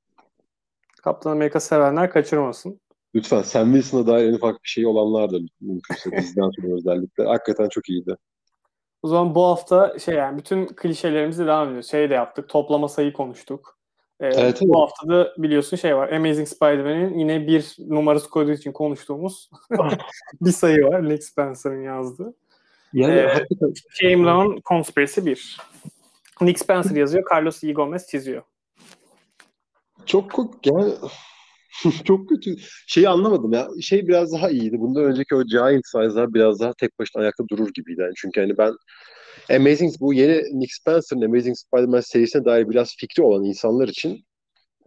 Kaptan 1.03 1.31
Amerika 1.31 1.59
sevenler 1.59 2.11
kaçırmasın. 2.11 2.79
Lütfen 3.15 3.41
Sam 3.41 3.73
Wilson'a 3.73 4.07
dair 4.07 4.29
en 4.29 4.33
ufak 4.33 4.63
bir 4.63 4.69
şey 4.69 4.85
olanlar 4.85 5.31
da 5.31 5.37
mümkünse 5.61 6.11
diziden 6.11 6.49
sonra 6.49 6.73
özellikle. 6.75 7.23
Hakikaten 7.23 7.69
çok 7.69 7.89
iyiydi. 7.89 8.15
O 9.03 9.07
zaman 9.07 9.35
bu 9.35 9.43
hafta 9.45 9.99
şey 9.99 10.15
yani 10.15 10.37
bütün 10.37 10.65
klişelerimizle 10.65 11.45
devam 11.45 11.67
ediyoruz. 11.67 11.89
Şey 11.91 12.09
de 12.09 12.13
yaptık. 12.13 12.49
Toplama 12.49 12.87
sayı 12.87 13.13
konuştuk. 13.13 13.77
Ee, 14.19 14.25
Evet, 14.25 14.61
bu 14.61 14.65
evet. 14.65 14.75
hafta 14.75 15.07
da 15.07 15.33
biliyorsun 15.37 15.77
şey 15.77 15.95
var. 15.95 16.09
Amazing 16.11 16.47
Spider-Man'in 16.47 17.19
yine 17.19 17.47
bir 17.47 17.75
numarası 17.79 18.29
koyduğu 18.29 18.51
için 18.51 18.71
konuştuğumuz 18.71 19.49
bir 20.41 20.51
sayı 20.51 20.83
var. 20.83 21.09
Nick 21.09 21.21
Spencer'ın 21.21 21.83
yazdığı. 21.83 22.33
Yani 22.93 23.15
Ee, 23.15 23.27
hakikaten 23.27 23.73
James 24.01 24.25
Brown 24.25 24.59
Conspiracy 24.69 25.25
1. 25.25 25.57
Nick 26.41 26.59
Spencer 26.59 26.95
yazıyor. 26.95 27.23
Carlos 27.31 27.63
E. 27.63 27.71
Gomez 27.71 28.07
çiziyor. 28.07 28.41
çok 30.05 30.31
ko- 30.31 30.53
yani 30.65 30.93
çok 32.03 32.29
kötü. 32.29 32.55
Şeyi 32.87 33.09
anlamadım 33.09 33.53
ya. 33.53 33.67
Şey 33.81 34.07
biraz 34.07 34.33
daha 34.33 34.49
iyiydi. 34.49 34.79
Bundan 34.79 35.03
önceki 35.03 35.35
o 35.35 35.43
Giant 35.43 35.85
Size'lar 35.85 36.33
biraz 36.33 36.59
daha 36.59 36.73
tek 36.73 36.99
başına 36.99 37.21
ayakta 37.21 37.43
durur 37.51 37.69
gibiydi. 37.73 38.01
Yani 38.01 38.13
çünkü 38.15 38.41
hani 38.41 38.57
ben 38.57 38.73
Amazing 39.55 39.93
bu 39.99 40.13
yeni 40.13 40.59
Nick 40.59 40.73
Spencer'ın 40.73 41.21
Amazing 41.21 41.55
Spider-Man 41.57 41.99
serisine 41.99 42.45
dair 42.45 42.69
biraz 42.69 42.95
fikri 42.99 43.23
olan 43.23 43.43
insanlar 43.43 43.87
için 43.87 44.25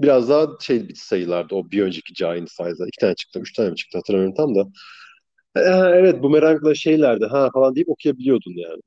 biraz 0.00 0.28
daha 0.28 0.46
şey 0.60 0.88
sayılardı 0.94 1.54
o 1.54 1.70
bir 1.70 1.82
önceki 1.82 2.12
Giant 2.14 2.50
Size'lar. 2.50 2.88
İki 2.88 3.00
tane 3.00 3.14
çıktı, 3.14 3.40
üç 3.40 3.52
tane 3.52 3.70
mi 3.70 3.76
çıktı 3.76 3.98
hatırlamıyorum 3.98 4.36
tam 4.36 4.54
da. 4.54 4.68
Ee, 5.56 5.60
evet 5.94 6.22
bumerangla 6.22 6.74
şeylerdi 6.74 7.24
ha 7.26 7.50
falan 7.54 7.74
deyip 7.74 7.88
okuyabiliyordun 7.88 8.52
yani. 8.56 8.80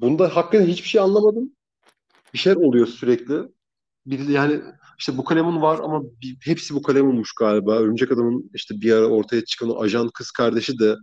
Bunda 0.00 0.36
hakikaten 0.36 0.66
hiçbir 0.66 0.88
şey 0.88 1.00
anlamadım. 1.00 1.52
Bir 2.34 2.38
şeyler 2.38 2.56
oluyor 2.56 2.86
sürekli. 2.86 3.34
Bir, 4.06 4.28
yani 4.28 4.60
işte 4.98 5.16
bu 5.18 5.24
kalemun 5.24 5.62
var 5.62 5.80
ama 5.82 6.02
bir- 6.22 6.36
hepsi 6.44 6.74
bu 6.74 6.82
kalemunmuş 6.82 7.32
galiba. 7.40 7.76
Örümcek 7.76 8.12
Adam'ın 8.12 8.50
işte 8.54 8.74
bir 8.80 8.92
ara 8.92 9.06
ortaya 9.06 9.44
çıkan 9.44 9.70
o 9.70 9.82
ajan 9.82 10.08
kız 10.14 10.30
kardeşi 10.30 10.78
de 10.78 10.94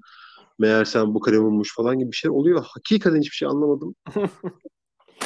meğersem 0.60 1.14
bu 1.14 1.20
kalemunmuş 1.20 1.76
falan 1.76 2.00
gibi 2.00 2.12
bir 2.12 2.16
şey 2.16 2.32
oluyor. 2.32 2.66
Hakikaten 2.68 3.20
hiçbir 3.20 3.36
şey 3.36 3.48
anlamadım. 3.48 3.96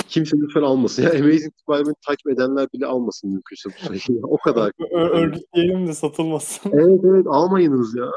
Kimse 0.08 0.38
lütfen 0.38 0.62
almasın. 0.62 1.04
Ya 1.04 1.10
Amazing 1.10 1.54
Spider-Man'i 1.64 1.96
takip 2.08 2.28
edenler 2.28 2.68
bile 2.74 2.86
almasın 2.86 3.30
mümkünse 3.32 3.70
bu 3.70 3.86
sayıyı. 3.86 4.22
O 4.24 4.38
kadar. 4.38 4.72
Ö- 4.92 5.10
örgütleyelim 5.10 5.88
de 5.88 5.94
satılmasın. 5.94 6.72
Evet 6.74 7.02
evet 7.04 7.26
almayınız 7.30 7.96
ya. 7.96 8.12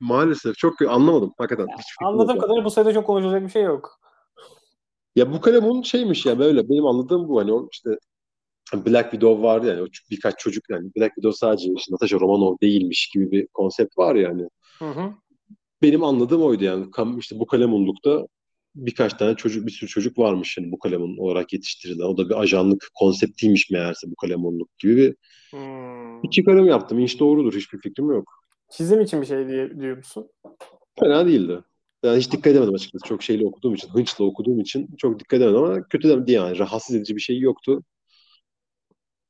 Maalesef 0.00 0.56
çok 0.56 0.82
anlamadım 0.82 1.32
hakikaten. 1.38 1.66
Fikrim 1.66 2.08
Anladığım 2.08 2.38
kadarıyla 2.38 2.64
bu 2.64 2.70
sayıda 2.70 2.92
çok 2.92 3.06
konuşulacak 3.06 3.42
bir 3.42 3.48
şey 3.48 3.62
yok. 3.62 4.00
Ya 5.16 5.32
bu 5.32 5.40
kalem 5.40 5.64
onun 5.64 5.82
şeymiş 5.82 6.26
ya 6.26 6.38
böyle 6.38 6.68
benim 6.68 6.86
anladığım 6.86 7.28
bu 7.28 7.40
hani 7.40 7.52
o 7.52 7.68
işte 7.72 7.90
Black 8.74 9.10
Widow 9.10 9.42
vardı 9.42 9.66
yani 9.66 9.82
o 9.82 9.86
birkaç 10.10 10.38
çocuk 10.38 10.70
yani 10.70 10.90
Black 10.96 11.14
Widow 11.14 11.38
sadece 11.38 11.72
işte 11.76 11.94
Natasha 11.94 12.20
Romanoff 12.20 12.62
değilmiş 12.62 13.10
gibi 13.14 13.30
bir 13.30 13.46
konsept 13.46 13.98
var 13.98 14.14
yani. 14.14 14.48
Hı 14.78 14.90
hı. 14.90 15.12
Benim 15.82 16.04
anladığım 16.04 16.42
oydu 16.42 16.64
yani 16.64 16.86
işte 17.18 17.38
bu 17.38 17.46
kalemunlukta 17.46 18.26
birkaç 18.74 19.14
tane 19.14 19.36
çocuk 19.36 19.66
bir 19.66 19.72
sürü 19.72 19.90
çocuk 19.90 20.18
varmış 20.18 20.58
yani 20.58 20.72
bu 20.72 20.78
kalemun 20.78 21.18
olarak 21.18 21.52
yetiştirilen. 21.52 22.04
O 22.04 22.16
da 22.16 22.28
bir 22.28 22.40
ajanlık 22.40 22.90
konseptiymiş 22.94 23.70
meğerse 23.70 24.10
bu 24.10 24.14
kalemunluk 24.14 24.78
gibi 24.78 24.96
bir, 24.96 25.14
Hmm. 25.50 26.22
bir 26.22 26.30
çıkarım 26.30 26.66
yaptım. 26.66 26.98
Hiç 26.98 27.20
doğrudur 27.20 27.54
hiçbir 27.54 27.78
fikrim 27.78 28.10
yok. 28.10 28.45
Çizim 28.70 29.00
için 29.00 29.20
bir 29.20 29.26
şey 29.26 29.48
diye 29.48 29.80
diyor 29.80 29.96
musun? 29.96 30.30
Fena 31.00 31.26
değildi. 31.26 31.60
Yani 32.02 32.18
hiç 32.18 32.32
dikkat 32.32 32.46
edemedim 32.46 32.74
açıkçası. 32.74 33.04
Çok 33.04 33.22
şeyle 33.22 33.46
okuduğum 33.46 33.74
için, 33.74 33.88
hınçla 33.88 34.24
okuduğum 34.24 34.60
için 34.60 34.88
çok 34.98 35.20
dikkat 35.20 35.40
edemedim 35.40 35.62
ama 35.62 35.82
kötü 35.82 36.08
de 36.08 36.26
değil 36.26 36.38
yani. 36.38 36.58
Rahatsız 36.58 36.96
edici 36.96 37.16
bir 37.16 37.20
şey 37.20 37.38
yoktu. 37.38 37.82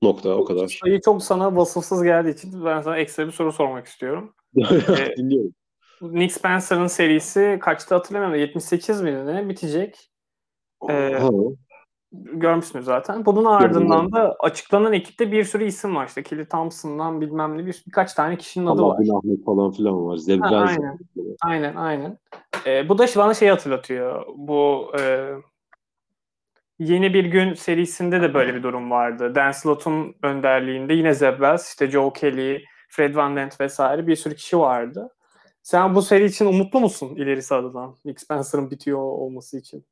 Nokta 0.02 0.34
o 0.34 0.44
kadar. 0.44 0.68
Sayı 0.68 1.00
çok 1.00 1.22
sana 1.22 1.56
vasıfsız 1.56 2.02
geldiği 2.02 2.34
için 2.34 2.64
ben 2.64 2.80
sana 2.80 2.98
ekstra 2.98 3.26
bir 3.26 3.32
soru 3.32 3.52
sormak 3.52 3.86
istiyorum. 3.86 4.34
Dinliyorum. 5.16 5.54
Nick 6.00 6.34
Spencer'ın 6.34 6.86
serisi 6.86 7.58
kaçta 7.60 7.96
hatırlamıyorum 7.96 8.38
da 8.38 8.40
78 8.40 9.00
miydi 9.00 9.26
ne 9.26 9.48
bitecek. 9.48 10.10
Ee, 10.90 10.92
Ha, 10.92 11.30
görmüşsünüz 12.24 12.84
zaten. 12.84 13.26
Bunun 13.26 13.44
ardından 13.44 14.12
da 14.12 14.36
açıklanan 14.40 14.92
ekipte 14.92 15.32
bir 15.32 15.44
sürü 15.44 15.64
isim 15.64 15.96
var. 15.96 16.06
İşte 16.06 16.22
Kelly 16.22 16.48
Thompson'dan 16.48 17.20
bilmem 17.20 17.58
ne 17.58 17.66
bir, 17.66 17.82
birkaç 17.86 18.14
tane 18.14 18.36
kişinin 18.36 18.66
adı 18.66 18.82
Allah 18.82 18.88
var. 18.88 19.18
Ahmet 19.18 19.44
falan 19.44 19.70
filan 19.70 20.06
var. 20.06 20.16
Zevden 20.16 20.48
Ha, 20.48 20.66
aynen. 20.68 20.98
Aynen 21.40 21.76
aynen. 21.76 22.18
Ee, 22.66 22.88
bu 22.88 22.98
da 22.98 23.06
bana 23.16 23.34
şey 23.34 23.48
hatırlatıyor. 23.48 24.26
Bu 24.36 24.92
e, 25.00 25.30
Yeni 26.78 27.14
Bir 27.14 27.24
Gün 27.24 27.54
serisinde 27.54 28.22
de 28.22 28.34
böyle 28.34 28.54
bir 28.54 28.62
durum 28.62 28.90
vardı. 28.90 29.34
Dan 29.34 29.52
Slott'un 29.52 30.14
önderliğinde 30.22 30.94
yine 30.94 31.14
Zeb 31.14 31.32
Wells, 31.32 31.68
işte 31.68 31.90
Joe 31.90 32.12
Kelly, 32.12 32.64
Fred 32.88 33.14
Van 33.14 33.36
Dent 33.36 33.60
vesaire 33.60 34.06
bir 34.06 34.16
sürü 34.16 34.34
kişi 34.34 34.58
vardı. 34.58 35.08
Sen 35.62 35.94
bu 35.94 36.02
seri 36.02 36.24
için 36.24 36.46
umutlu 36.46 36.80
musun 36.80 37.16
ilerisi 37.16 37.54
adına? 37.54 37.94
Nick 38.04 38.20
Spencer'ın 38.20 38.70
bitiyor 38.70 38.98
olması 38.98 39.58
için. 39.58 39.84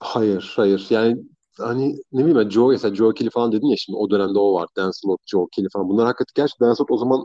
Hayır, 0.00 0.52
hayır. 0.56 0.86
Yani 0.90 1.16
hani 1.58 1.96
ne 2.12 2.24
bileyim 2.24 2.38
ben 2.38 2.50
Joe 2.50 2.68
mesela 2.68 2.94
Joe 2.94 3.14
Kelly 3.14 3.30
falan 3.30 3.52
dedin 3.52 3.66
ya 3.66 3.76
şimdi 3.78 3.98
o 3.98 4.10
dönemde 4.10 4.38
o 4.38 4.54
var. 4.54 4.68
Dan 4.76 4.90
Slott, 4.90 5.20
Joe 5.26 5.46
Kelly 5.52 5.68
falan. 5.72 5.88
Bunlar 5.88 6.06
hakikaten 6.06 6.32
gerçi 6.42 6.54
Dan 6.60 6.74
Slott 6.74 6.90
o 6.90 6.98
zaman 6.98 7.24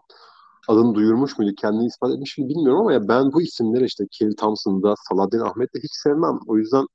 adını 0.68 0.96
duyurmuş 0.96 1.38
muydu? 1.38 1.52
Kendini 1.58 1.86
ispat 1.86 2.12
etmiş 2.14 2.38
mi 2.38 2.50
bilmiyorum 2.50 2.82
ama 2.82 2.94
ya 2.94 3.08
ben 3.08 3.34
bu 3.34 3.42
isimleri 3.42 3.86
işte 3.86 4.04
Kelly 4.12 4.36
Thompson'da, 4.36 4.96
Saladin 5.10 5.40
Ahmet'te 5.40 5.80
hiç 5.84 5.92
sevmem. 5.94 6.40
O 6.48 6.58
yüzden 6.58 6.86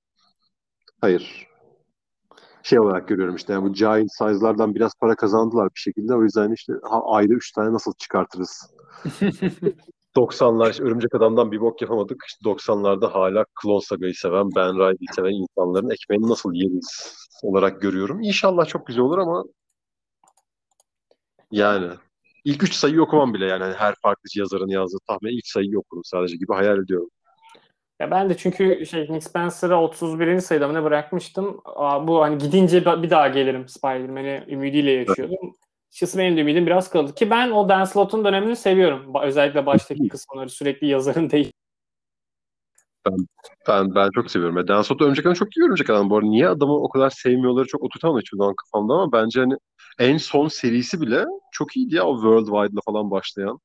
hayır. 1.01 1.47
Şey 2.63 2.81
olarak 2.81 3.09
görüyorum 3.09 3.37
işte 3.37 3.53
yani 3.53 3.69
bu 3.69 3.73
giant 3.73 4.13
size'lardan 4.13 4.75
biraz 4.75 4.93
para 5.01 5.17
kazandılar 5.17 5.67
bir 5.75 5.81
şekilde. 5.81 6.15
O 6.15 6.23
yüzden 6.23 6.53
işte 6.53 6.73
ha, 6.83 7.01
ayda 7.05 7.35
3 7.35 7.53
tane 7.53 7.73
nasıl 7.73 7.93
çıkartırız? 7.99 8.71
90'lar 10.17 10.71
işte 10.71 10.83
Örümcek 10.85 11.15
Adam'dan 11.15 11.53
bir 11.53 11.61
bok 11.61 11.83
yapamadık. 11.83 12.25
İşte 12.29 12.49
90'larda 12.51 13.13
hala 13.13 13.45
Clone 13.63 13.81
Saga'yı 13.81 14.15
seven, 14.15 14.49
Ben 14.57 14.79
Reilly'yi 14.79 15.09
seven 15.15 15.31
insanların 15.31 15.91
ekmeğini 15.91 16.29
nasıl 16.29 16.55
yeriz 16.55 17.17
olarak 17.43 17.83
görüyorum. 17.83 18.21
İnşallah 18.23 18.67
çok 18.67 18.87
güzel 18.87 19.03
olur 19.03 19.19
ama 19.19 19.45
yani 21.51 21.91
ilk 22.45 22.63
üç 22.63 22.75
sayıyı 22.75 23.03
okumam 23.03 23.35
bile 23.35 23.47
yani 23.47 23.63
Hani 23.65 23.75
her 23.75 23.95
farklı 24.03 24.29
yazarın 24.37 24.69
yazdığı 24.69 24.99
tahmin 25.09 25.37
ilk 25.37 25.47
sayıyı 25.47 25.79
okurum 25.79 26.05
sadece 26.05 26.37
gibi 26.37 26.53
hayal 26.53 26.79
ediyorum. 26.79 27.09
Ya 28.01 28.11
ben 28.11 28.31
de 28.31 28.37
çünkü 28.37 28.87
şey 28.87 29.01
Nick 29.01 29.21
Spencer'a 29.21 29.83
31. 29.83 30.41
sayıda 30.41 30.69
mı 30.69 30.75
ne 30.75 30.85
bırakmıştım. 30.85 31.61
Aa, 31.65 32.09
bu 32.09 32.23
hani 32.23 32.39
gidince 32.39 33.03
bir 33.03 33.11
daha 33.11 33.29
gelirim 33.29 33.69
Spider-Man'i 33.69 34.45
ümidiyle 34.49 34.91
yaşıyordum. 34.91 35.57
Açıkçası 35.97 36.19
benim 36.19 36.37
de 36.37 36.41
ümidim 36.41 36.67
biraz 36.67 36.91
kaldı. 36.91 37.15
Ki 37.15 37.31
ben 37.31 37.51
o 37.51 37.69
Dan 37.69 37.85
Slott'un 37.85 38.25
dönemini 38.25 38.57
seviyorum. 38.57 39.13
Özellikle 39.23 39.67
baştaki 39.67 40.09
kısımları 40.09 40.49
sürekli 40.51 40.87
yazarın 40.87 41.31
değil. 41.31 41.53
Ben 43.69 43.95
ben 43.95 44.11
çok 44.11 44.31
seviyorum. 44.31 44.69
Dan 44.69 44.83
Slott 44.83 45.03
Örümcek 45.03 45.27
Adam 45.27 45.35
çok 45.35 45.57
iyi 45.57 45.65
Örümcek 45.65 45.91
Adam 45.91 46.11
bu 46.11 46.17
arada. 46.17 46.27
Niye 46.27 46.49
adamı 46.49 46.73
o 46.73 46.89
kadar 46.89 47.11
sevmiyorları 47.11 47.67
çok 47.67 47.83
oturtamadım 47.83 48.21
hiçbir 48.21 48.39
zaman 48.39 48.55
kafamda 48.55 48.95
ama 48.95 49.13
bence 49.13 49.41
hani 49.41 49.55
en 49.99 50.17
son 50.17 50.49
serisi 50.49 51.01
bile 51.01 51.25
çok 51.53 51.77
iyiydi 51.77 51.97
ya 51.97 52.05
o 52.05 52.15
Worldwide'la 52.15 52.81
falan 52.87 53.11
başlayan. 53.11 53.59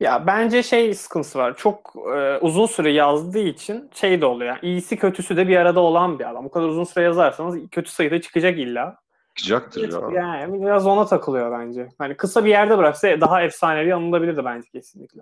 Ya 0.00 0.26
bence 0.26 0.62
şey 0.62 0.94
sıkıntısı 0.94 1.38
var. 1.38 1.56
Çok 1.56 1.94
e, 2.16 2.38
uzun 2.38 2.66
süre 2.66 2.92
yazdığı 2.92 3.38
için 3.38 3.90
şey 3.94 4.20
de 4.20 4.26
oluyor. 4.26 4.48
Yani 4.48 4.72
iyisi 4.72 4.96
kötüsü 4.96 5.36
de 5.36 5.48
bir 5.48 5.56
arada 5.56 5.80
olan 5.80 6.18
bir 6.18 6.30
adam. 6.30 6.44
Bu 6.44 6.50
kadar 6.50 6.68
uzun 6.68 6.84
süre 6.84 7.04
yazarsanız 7.04 7.56
kötü 7.70 7.90
sayıda 7.90 8.20
çıkacak 8.20 8.58
illa. 8.58 9.00
Çıkacaktır 9.42 10.12
ya. 10.12 10.22
Yani 10.22 10.62
biraz 10.62 10.86
ona 10.86 11.06
takılıyor 11.06 11.58
bence. 11.60 11.88
Hani 11.98 12.16
kısa 12.16 12.44
bir 12.44 12.50
yerde 12.50 12.78
bıraksa 12.78 13.20
daha 13.20 13.42
efsanevi 13.42 13.94
anılabilirdi 13.94 14.44
bence 14.44 14.68
kesinlikle. 14.72 15.20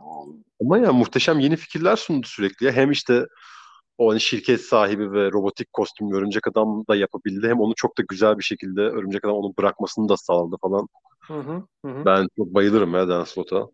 Ama 0.61 0.79
ya 0.79 0.93
muhteşem 0.93 1.39
yeni 1.39 1.57
fikirler 1.57 1.97
sundu 1.97 2.27
sürekli. 2.27 2.67
ya. 2.67 2.73
Hem 2.73 2.91
işte 2.91 3.27
o 3.99 4.11
hani 4.11 4.21
şirket 4.21 4.61
sahibi 4.61 5.13
ve 5.13 5.33
robotik 5.33 5.73
kostümlü 5.73 6.17
Örümcek 6.17 6.49
Adam 6.49 6.85
da 6.89 6.97
yapabildi. 6.97 7.49
Hem 7.49 7.61
onu 7.61 7.75
çok 7.77 7.99
da 7.99 8.03
güzel 8.09 8.39
bir 8.39 8.45
şekilde 8.45 8.81
Örümcek 8.81 9.25
Adam 9.25 9.37
onu 9.37 9.55
bırakmasını 9.59 10.09
da 10.09 10.17
sağladı 10.17 10.57
falan. 10.63 10.89
Hı 11.21 11.35
hı, 11.35 11.63
hı. 11.85 12.05
Ben 12.05 12.29
çok 12.37 12.55
bayılırım 12.55 12.95
ya 12.95 13.09
Dan 13.09 13.25
Slott'a. 13.25 13.69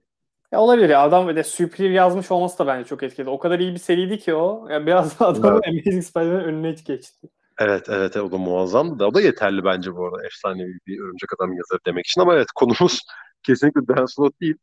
Ya 0.53 0.61
olabilir 0.61 0.89
ya 0.89 1.03
adam 1.03 1.29
ve 1.29 1.37
de 1.37 1.45
Superior 1.45 1.91
yazmış 1.91 2.31
olması 2.31 2.59
da 2.59 2.67
bence 2.67 2.89
çok 2.89 3.03
etkiledi. 3.03 3.31
O 3.31 3.39
kadar 3.39 3.59
iyi 3.59 3.73
bir 3.73 3.79
seriydi 3.79 4.19
ki 4.19 4.35
o. 4.35 4.69
Ya 4.71 4.87
biraz 4.87 5.21
da 5.21 5.27
adamın 5.27 5.63
Amazing 5.69 6.05
Spider-Man'in 6.05 6.45
önüne 6.45 6.71
geçti. 6.71 7.29
Evet, 7.59 7.89
evet, 7.89 8.17
o 8.17 8.33
da 8.33 8.39
muazzamdı 8.39 8.99
da. 8.99 9.07
O 9.07 9.15
da 9.15 9.21
yeterli 9.21 9.65
bence 9.65 9.95
bu 9.95 10.07
arada. 10.07 10.27
Efsanevi 10.27 10.79
bir 10.87 11.01
Örümcek 11.01 11.33
Adam 11.37 11.53
yazarı 11.53 11.81
demek 11.87 12.07
için. 12.07 12.21
Ama 12.21 12.35
evet 12.35 12.49
konumuz 12.55 13.01
kesinlikle 13.43 13.89
Dan 13.89 14.07
Slott 14.07 14.41
değil. 14.41 14.57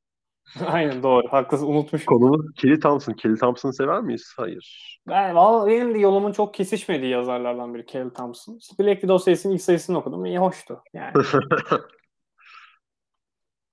Aynen 0.67 1.03
doğru. 1.03 1.27
Haklısın 1.27 1.67
unutmuşum. 1.67 2.05
Konumuz 2.05 2.53
Kelly 2.55 2.79
Thompson. 2.79 3.13
Kelly 3.13 3.37
Thompson'ı 3.37 3.73
sever 3.73 4.01
miyiz? 4.01 4.33
Hayır. 4.37 4.97
Ben, 5.07 5.35
vallahi 5.35 5.71
benim 5.71 5.93
de 5.93 5.99
yolumun 5.99 6.31
çok 6.31 6.53
kesişmediği 6.53 7.11
yazarlardan 7.11 7.73
biri 7.73 7.85
Kelly 7.85 8.13
Thompson. 8.13 8.57
İşte 8.57 8.83
Black 8.83 9.01
Widow 9.01 9.23
serisinin 9.23 9.53
ilk 9.53 9.61
sayısını 9.61 9.97
okudum. 9.97 10.25
İyi 10.25 10.39
hoştu 10.39 10.83
yani. 10.93 11.13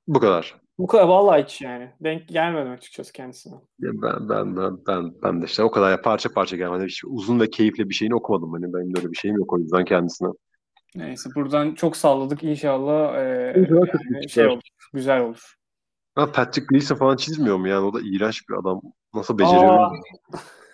Bu 0.07 0.21
kadar. 0.21 0.68
Bu 0.79 0.87
kadar 0.87 1.05
vallahi 1.09 1.43
hiç 1.43 1.61
yani. 1.61 1.91
Denk 2.01 2.29
gelmedim 2.29 2.73
açıkçası 2.73 3.13
kendisine. 3.13 3.55
Ya 3.55 3.91
Ben, 3.95 4.29
ben, 4.29 4.57
ben, 4.57 4.79
ben, 4.87 5.13
ben 5.23 5.43
de 5.43 5.47
işte 5.47 5.63
o 5.63 5.71
kadar 5.71 5.91
ya 5.91 6.03
parça 6.03 6.29
parça 6.33 6.57
gelmedi. 6.57 6.85
Hiç 6.85 7.03
uzun 7.07 7.41
ve 7.41 7.51
keyifli 7.51 7.89
bir 7.89 7.95
şeyini 7.95 8.15
okumadım. 8.15 8.53
Hani 8.53 8.75
benim 8.75 8.95
de 8.95 8.99
öyle 8.99 9.11
bir 9.11 9.17
şeyim 9.17 9.37
yok 9.37 9.53
o 9.53 9.59
yüzden 9.59 9.85
kendisine. 9.85 10.29
Neyse 10.97 11.31
buradan 11.35 11.75
çok 11.75 11.97
salladık 11.97 12.45
inşallah. 12.45 13.15
E, 13.17 13.55
İnşallah 13.61 13.87
yani 13.87 13.87
çok 13.93 14.03
güzel. 14.13 14.29
şey 14.29 14.47
olur. 14.47 14.63
Güzel 14.93 15.21
olur. 15.21 15.55
Ha, 16.15 16.33
Patrick 16.33 16.67
Gleason 16.71 16.97
falan 16.97 17.17
çizmiyor 17.17 17.57
mu 17.57 17.69
yani? 17.69 17.87
O 17.87 17.95
da 17.95 18.01
iğrenç 18.05 18.49
bir 18.49 18.55
adam. 18.55 18.81
Nasıl 19.15 19.39
beceriyor? 19.39 19.79
Aa. 19.79 19.93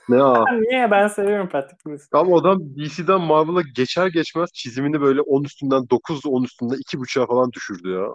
Ne 0.09 0.17
ya? 0.17 0.45
Niye 0.71 0.91
ben 0.91 1.09
seviyorum 1.09 1.49
Patrick 1.49 1.83
Wilson. 1.83 2.19
Ama 2.19 2.39
adam 2.39 2.61
DC'den 2.77 3.21
Marvel'a 3.21 3.63
geçer 3.77 4.07
geçmez 4.07 4.51
çizimini 4.55 5.01
böyle 5.01 5.21
10 5.21 5.45
üstünden 5.45 5.91
9 5.91 6.27
10 6.27 6.43
üstünden 6.45 6.77
2.5'a 6.77 7.27
falan 7.27 7.53
düşürdü 7.53 7.91
ya. 7.91 8.07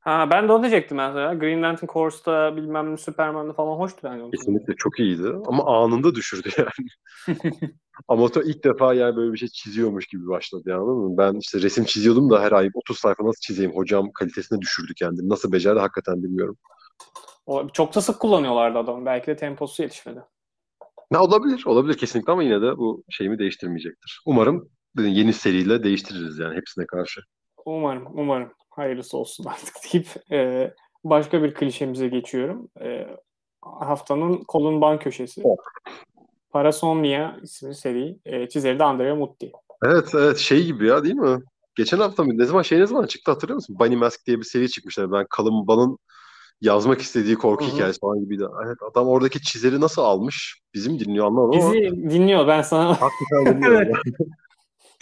Ha 0.00 0.30
ben 0.30 0.48
de 0.48 0.52
onu 0.52 0.62
diyecektim 0.62 0.96
mesela. 0.96 1.34
Green 1.34 1.62
Lantern 1.62 1.92
Corps'ta 1.92 2.56
bilmem 2.56 2.92
ne 2.92 2.96
Superman'da 2.96 3.52
falan 3.52 3.78
hoştu 3.78 4.08
onun. 4.08 4.30
Kesinlikle 4.30 4.74
çok 4.76 4.98
iyiydi 4.98 5.32
ama 5.46 5.84
anında 5.84 6.14
düşürdü 6.14 6.48
yani. 6.58 6.88
Amatör 8.08 8.44
ilk 8.44 8.64
defa 8.64 8.94
yani 8.94 9.16
böyle 9.16 9.32
bir 9.32 9.38
şey 9.38 9.48
çiziyormuş 9.48 10.06
gibi 10.06 10.28
başladı 10.28 10.62
yani 10.66 10.80
anladın 10.80 11.10
mı? 11.10 11.18
Ben 11.18 11.38
işte 11.38 11.62
resim 11.62 11.84
çiziyordum 11.84 12.30
da 12.30 12.42
her 12.42 12.52
ay 12.52 12.70
30 12.74 12.98
sayfa 12.98 13.24
nasıl 13.24 13.40
çizeyim 13.40 13.72
hocam 13.76 14.12
kalitesine 14.12 14.60
düşürdü 14.60 14.92
kendini. 14.94 15.28
Nasıl 15.28 15.52
becerdi 15.52 15.78
hakikaten 15.80 16.22
bilmiyorum. 16.22 16.56
O, 17.46 17.68
çok 17.68 17.94
da 17.94 18.00
sık 18.00 18.20
kullanıyorlardı 18.20 18.78
adamı. 18.78 19.06
Belki 19.06 19.26
de 19.26 19.36
temposu 19.36 19.82
yetişmedi. 19.82 20.20
Ne 21.10 21.18
olabilir, 21.18 21.62
olabilir 21.66 21.98
kesinlikle 21.98 22.32
ama 22.32 22.42
yine 22.42 22.62
de 22.62 22.76
bu 22.76 23.04
şeyimi 23.10 23.38
değiştirmeyecektir. 23.38 24.22
Umarım 24.26 24.70
yeni 24.98 25.32
seriyle 25.32 25.82
değiştiririz 25.82 26.38
yani 26.38 26.56
hepsine 26.56 26.86
karşı. 26.86 27.20
Umarım, 27.68 28.06
umarım. 28.14 28.50
Hayırlısı 28.70 29.18
olsun 29.18 29.44
artık 29.48 29.74
deyip 29.92 30.32
e, 30.32 30.70
başka 31.04 31.42
bir 31.42 31.54
klişemize 31.54 32.08
geçiyorum. 32.08 32.68
E, 32.80 33.06
haftanın 33.62 34.44
kolun 34.44 34.80
ban 34.80 34.98
köşesi. 34.98 35.42
Parasomnia 36.50 37.36
isimli 37.42 37.74
seri. 37.74 38.18
E, 38.24 38.48
çizeri 38.48 38.78
de 38.78 38.84
Andrea 38.84 39.14
Mutti. 39.14 39.52
Evet, 39.84 40.08
evet 40.14 40.36
şey 40.38 40.64
gibi 40.64 40.86
ya 40.86 41.04
değil 41.04 41.14
mi? 41.14 41.38
Geçen 41.74 41.98
hafta 41.98 42.24
mı? 42.24 42.38
Ne 42.38 42.44
zaman 42.44 42.62
şey 42.62 42.80
ne 42.80 42.86
zaman 42.86 43.06
çıktı 43.06 43.30
hatırlıyor 43.30 43.54
musun? 43.54 43.76
Bunny 43.80 43.96
Mask 43.96 44.26
diye 44.26 44.38
bir 44.38 44.44
seri 44.44 44.68
çıkmışlar. 44.70 45.12
Ben 45.12 45.26
Kalın 45.30 45.66
Ban'ın 45.66 45.98
yazmak 46.60 47.00
istediği 47.00 47.34
korku 47.34 47.64
Hı 47.64 47.68
hı. 47.68 47.74
hikayesi 47.74 48.00
falan 48.00 48.20
gibiydi. 48.20 48.44
Evet, 48.66 48.78
adam 48.90 49.08
oradaki 49.08 49.42
çizeri 49.42 49.80
nasıl 49.80 50.02
almış? 50.02 50.60
Bizim 50.74 50.98
dinliyor 50.98 51.26
anlamadım 51.26 51.60
ama 51.60 51.72
Bizi 51.72 52.10
dinliyor 52.10 52.46
ben 52.46 52.62
sana. 52.62 52.88
hakikaten 53.00 53.46
dinliyor. 53.46 54.02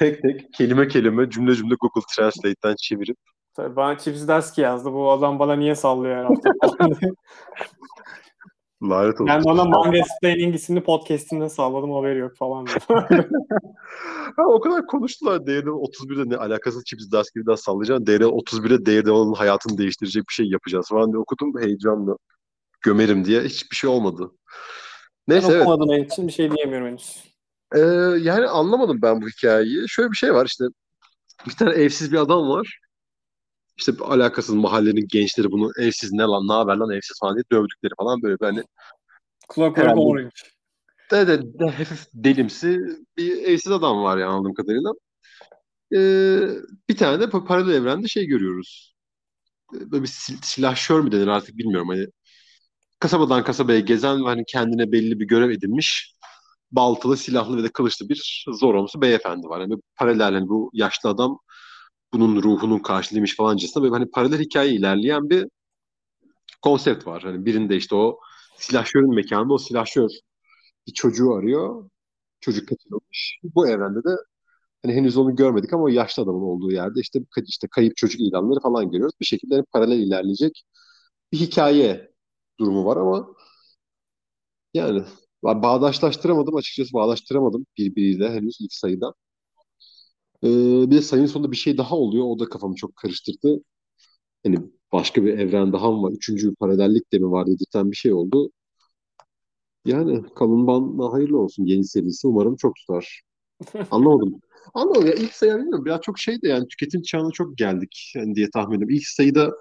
Evet. 0.00 0.22
tek 0.22 0.22
tek 0.22 0.52
kelime 0.52 0.88
kelime 0.88 1.30
cümle 1.30 1.54
cümle 1.54 1.74
Google 1.80 2.02
Translate'ten 2.16 2.74
çevirip 2.78 3.16
Tabii 3.56 3.76
bana 3.76 3.98
Chips 3.98 4.28
Darsky 4.28 4.64
yazdı. 4.64 4.92
Bu 4.92 5.10
adam 5.10 5.38
bana 5.38 5.56
niye 5.56 5.74
sallıyor 5.74 6.16
her 6.16 6.24
hafta 6.24 6.50
lanet 8.82 9.14
olsun. 9.14 9.26
Ben 9.26 9.42
ona 9.42 9.64
Manga 9.64 9.98
Explaining 9.98 10.54
isimli 10.54 10.82
podcastinde 10.82 11.48
salladım 11.48 11.92
haberi 11.92 12.18
yok 12.18 12.36
falan. 12.36 12.66
Ha, 14.36 14.42
o 14.46 14.60
kadar 14.60 14.86
konuştular 14.86 15.46
Daredevil 15.46 15.66
31'de 15.66 16.30
ne 16.30 16.36
alakasız 16.36 16.84
Chips 16.84 17.12
Darsky'den 17.12 17.54
sallayacaksın. 17.54 18.06
Daredevil 18.06 18.30
31'de 18.30 18.86
Daredevil'ın 18.86 19.32
hayatını 19.32 19.78
değiştirecek 19.78 20.24
bir 20.28 20.32
şey 20.34 20.46
yapacağız 20.46 20.88
falan 20.88 21.12
diye 21.12 21.18
okudum 21.18 21.52
heyecanla 21.60 22.16
gömerim 22.80 23.24
diye 23.24 23.40
hiçbir 23.40 23.76
şey 23.76 23.90
olmadı. 23.90 24.30
ben 25.28 25.34
Neyse 25.34 25.52
evet. 25.52 25.62
okumadığım 25.62 26.04
için 26.04 26.26
bir 26.26 26.32
şey 26.32 26.50
diyemiyorum 26.50 26.88
henüz. 26.88 27.35
Ee, 27.74 27.78
yani 28.20 28.46
anlamadım 28.46 29.02
ben 29.02 29.22
bu 29.22 29.28
hikayeyi. 29.28 29.88
Şöyle 29.88 30.10
bir 30.10 30.16
şey 30.16 30.34
var 30.34 30.46
işte 30.46 30.64
bir 31.46 31.52
tane 31.52 31.70
evsiz 31.70 32.12
bir 32.12 32.18
adam 32.18 32.48
var. 32.48 32.80
İşte 33.78 33.92
alakasız 34.00 34.54
mahallenin 34.54 35.06
gençleri 35.08 35.52
bunu 35.52 35.70
evsiz 35.78 36.12
ne 36.12 36.22
lan 36.22 36.48
ne 36.48 36.52
haber 36.52 36.76
lan 36.76 36.90
evsiz 36.90 37.18
falan 37.20 37.36
diye 37.36 37.44
dövdükleri 37.52 37.92
falan 37.98 38.22
böyle 38.22 38.36
hani 38.40 38.62
Clockwork 39.54 39.78
Herhalde. 39.78 40.00
Orange. 40.00 40.30
de, 41.10 41.26
de, 41.28 41.58
de 41.58 41.64
hafif 41.64 42.06
delimsi 42.14 42.80
bir 43.16 43.42
evsiz 43.44 43.72
adam 43.72 44.02
var 44.02 44.18
yani 44.18 44.30
anladığım 44.30 44.54
kadarıyla. 44.54 44.92
Ee, 45.94 46.48
bir 46.88 46.96
tane 46.96 47.20
de 47.20 47.30
paralel 47.30 47.74
evrende 47.74 48.08
şey 48.08 48.26
görüyoruz. 48.26 48.94
Böyle 49.72 50.02
bir 50.02 50.08
sil- 50.22 50.44
silahşör 50.44 51.00
mü 51.00 51.12
denir 51.12 51.26
artık 51.26 51.56
bilmiyorum. 51.56 51.88
Hani 51.88 52.06
kasabadan 53.00 53.44
kasabaya 53.44 53.80
gezen 53.80 54.24
ve 54.24 54.28
hani 54.28 54.44
kendine 54.48 54.92
belli 54.92 55.20
bir 55.20 55.24
görev 55.24 55.50
edinmiş 55.50 56.15
baltalı, 56.72 57.16
silahlı 57.16 57.56
ve 57.56 57.62
de 57.64 57.68
kılıçlı 57.68 58.08
bir 58.08 58.44
zoromsu 58.52 59.02
beyefendi 59.02 59.48
var. 59.48 59.60
Yani 59.60 59.74
paralel 59.96 60.22
hani 60.34 60.48
bu 60.48 60.70
yaşlı 60.72 61.08
adam 61.10 61.38
bunun 62.14 62.42
ruhunun 62.42 62.78
karşılığıymış 62.78 63.36
falancasına 63.36 63.82
böyle 63.82 63.94
hani 63.94 64.10
paralel 64.10 64.40
hikaye 64.40 64.72
ilerleyen 64.74 65.30
bir 65.30 65.48
konsept 66.62 67.06
var. 67.06 67.22
Hani 67.22 67.46
birinde 67.46 67.76
işte 67.76 67.94
o 67.94 68.20
silahşörün 68.58 69.14
mekanında 69.14 69.52
o 69.54 69.58
silahşör 69.58 70.10
bir 70.88 70.92
çocuğu 70.94 71.34
arıyor. 71.34 71.90
Çocuk 72.40 72.68
kaçırılmış. 72.68 73.40
Bu 73.44 73.68
evrende 73.68 73.98
de 74.04 74.10
hani 74.84 74.94
henüz 74.94 75.16
onu 75.16 75.36
görmedik 75.36 75.72
ama 75.74 75.84
o 75.84 75.88
yaşlı 75.88 76.22
adamın 76.22 76.42
olduğu 76.42 76.72
yerde 76.72 77.00
işte 77.00 77.20
işte 77.46 77.68
kayıp 77.72 77.96
çocuk 77.96 78.20
ilanları 78.22 78.60
falan 78.60 78.90
görüyoruz. 78.90 79.14
Bir 79.20 79.26
şekilde 79.26 79.54
hani 79.54 79.64
paralel 79.72 79.98
ilerleyecek 79.98 80.64
bir 81.32 81.38
hikaye 81.40 82.12
durumu 82.60 82.86
var 82.86 82.96
ama 82.96 83.28
yani 84.74 85.04
bağdaşlaştıramadım 85.46 86.56
açıkçası 86.56 86.92
bağdaştıramadım 86.94 87.66
birbiriyle 87.78 88.30
henüz 88.30 88.58
ilk 88.60 88.72
sayıda. 88.72 89.14
Ee, 90.44 90.48
bir 90.90 90.96
de 90.96 91.02
sayının 91.02 91.26
sonunda 91.26 91.52
bir 91.52 91.56
şey 91.56 91.78
daha 91.78 91.96
oluyor. 91.96 92.24
O 92.26 92.38
da 92.38 92.48
kafamı 92.48 92.74
çok 92.74 92.96
karıştırdı. 92.96 93.62
Hani 94.46 94.58
başka 94.92 95.24
bir 95.24 95.38
evren 95.38 95.72
daha 95.72 95.90
mı 95.92 96.02
var? 96.02 96.12
Üçüncü 96.12 96.50
bir 96.50 96.56
paralellik 96.56 97.12
de 97.12 97.18
mi 97.18 97.30
var 97.30 97.46
dedirten 97.46 97.90
bir 97.90 97.96
şey 97.96 98.12
oldu. 98.12 98.50
Yani 99.86 100.22
Kalın 100.34 100.66
Ban'la 100.66 101.12
hayırlı 101.12 101.38
olsun 101.38 101.64
yeni 101.64 101.84
serisi. 101.84 102.26
Umarım 102.28 102.56
çok 102.56 102.76
tutar. 102.76 103.22
Anlamadım. 103.90 104.40
Anlamadım 104.74 105.06
ya 105.06 105.14
ilk 105.14 105.34
sayı 105.34 105.54
bilmiyorum. 105.56 105.84
Biraz 105.84 106.00
çok 106.00 106.18
şey 106.18 106.42
de 106.42 106.48
yani 106.48 106.68
tüketim 106.68 107.02
çağına 107.02 107.30
çok 107.30 107.58
geldik 107.58 108.12
yani 108.16 108.34
diye 108.34 108.50
tahmin 108.50 108.76
ediyorum. 108.76 108.94
İlk 108.96 109.06
sayıda 109.06 109.52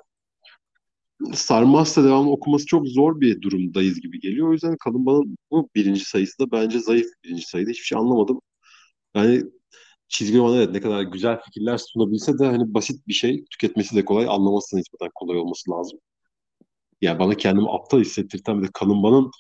sarmazsa 1.33 2.03
devamlı 2.03 2.31
okuması 2.31 2.65
çok 2.65 2.87
zor 2.87 3.21
bir 3.21 3.41
durumdayız 3.41 4.01
gibi 4.01 4.19
geliyor. 4.19 4.49
O 4.49 4.53
yüzden 4.53 4.77
Kalın 4.77 5.05
Ban'ın 5.05 5.37
bu 5.51 5.69
birinci 5.75 6.05
sayısı 6.05 6.39
da 6.39 6.51
bence 6.51 6.79
zayıf 6.79 7.05
bir 7.05 7.29
birinci 7.29 7.47
sayıda. 7.47 7.69
Hiçbir 7.71 7.85
şey 7.85 7.97
anlamadım. 7.97 8.41
Yani 9.15 9.43
çizgi 10.09 10.37
roman 10.37 10.57
evet 10.57 10.71
ne 10.71 10.81
kadar 10.81 11.03
güzel 11.03 11.41
fikirler 11.41 11.77
sunabilse 11.77 12.39
de 12.39 12.45
hani 12.45 12.73
basit 12.73 13.07
bir 13.07 13.13
şey. 13.13 13.45
Tüketmesi 13.51 13.95
de 13.95 14.05
kolay, 14.05 14.25
anlaması 14.29 14.75
da 14.75 14.79
nispeten 14.79 15.11
kolay 15.15 15.37
olması 15.37 15.71
lazım. 15.71 15.99
Yani 17.01 17.19
bana 17.19 17.35
kendimi 17.35 17.71
aptal 17.71 17.99
hissettirten 17.99 18.61
bir 18.61 18.67
de 18.67 18.71
Kalın 18.73 19.03
Ban'ın 19.03 19.31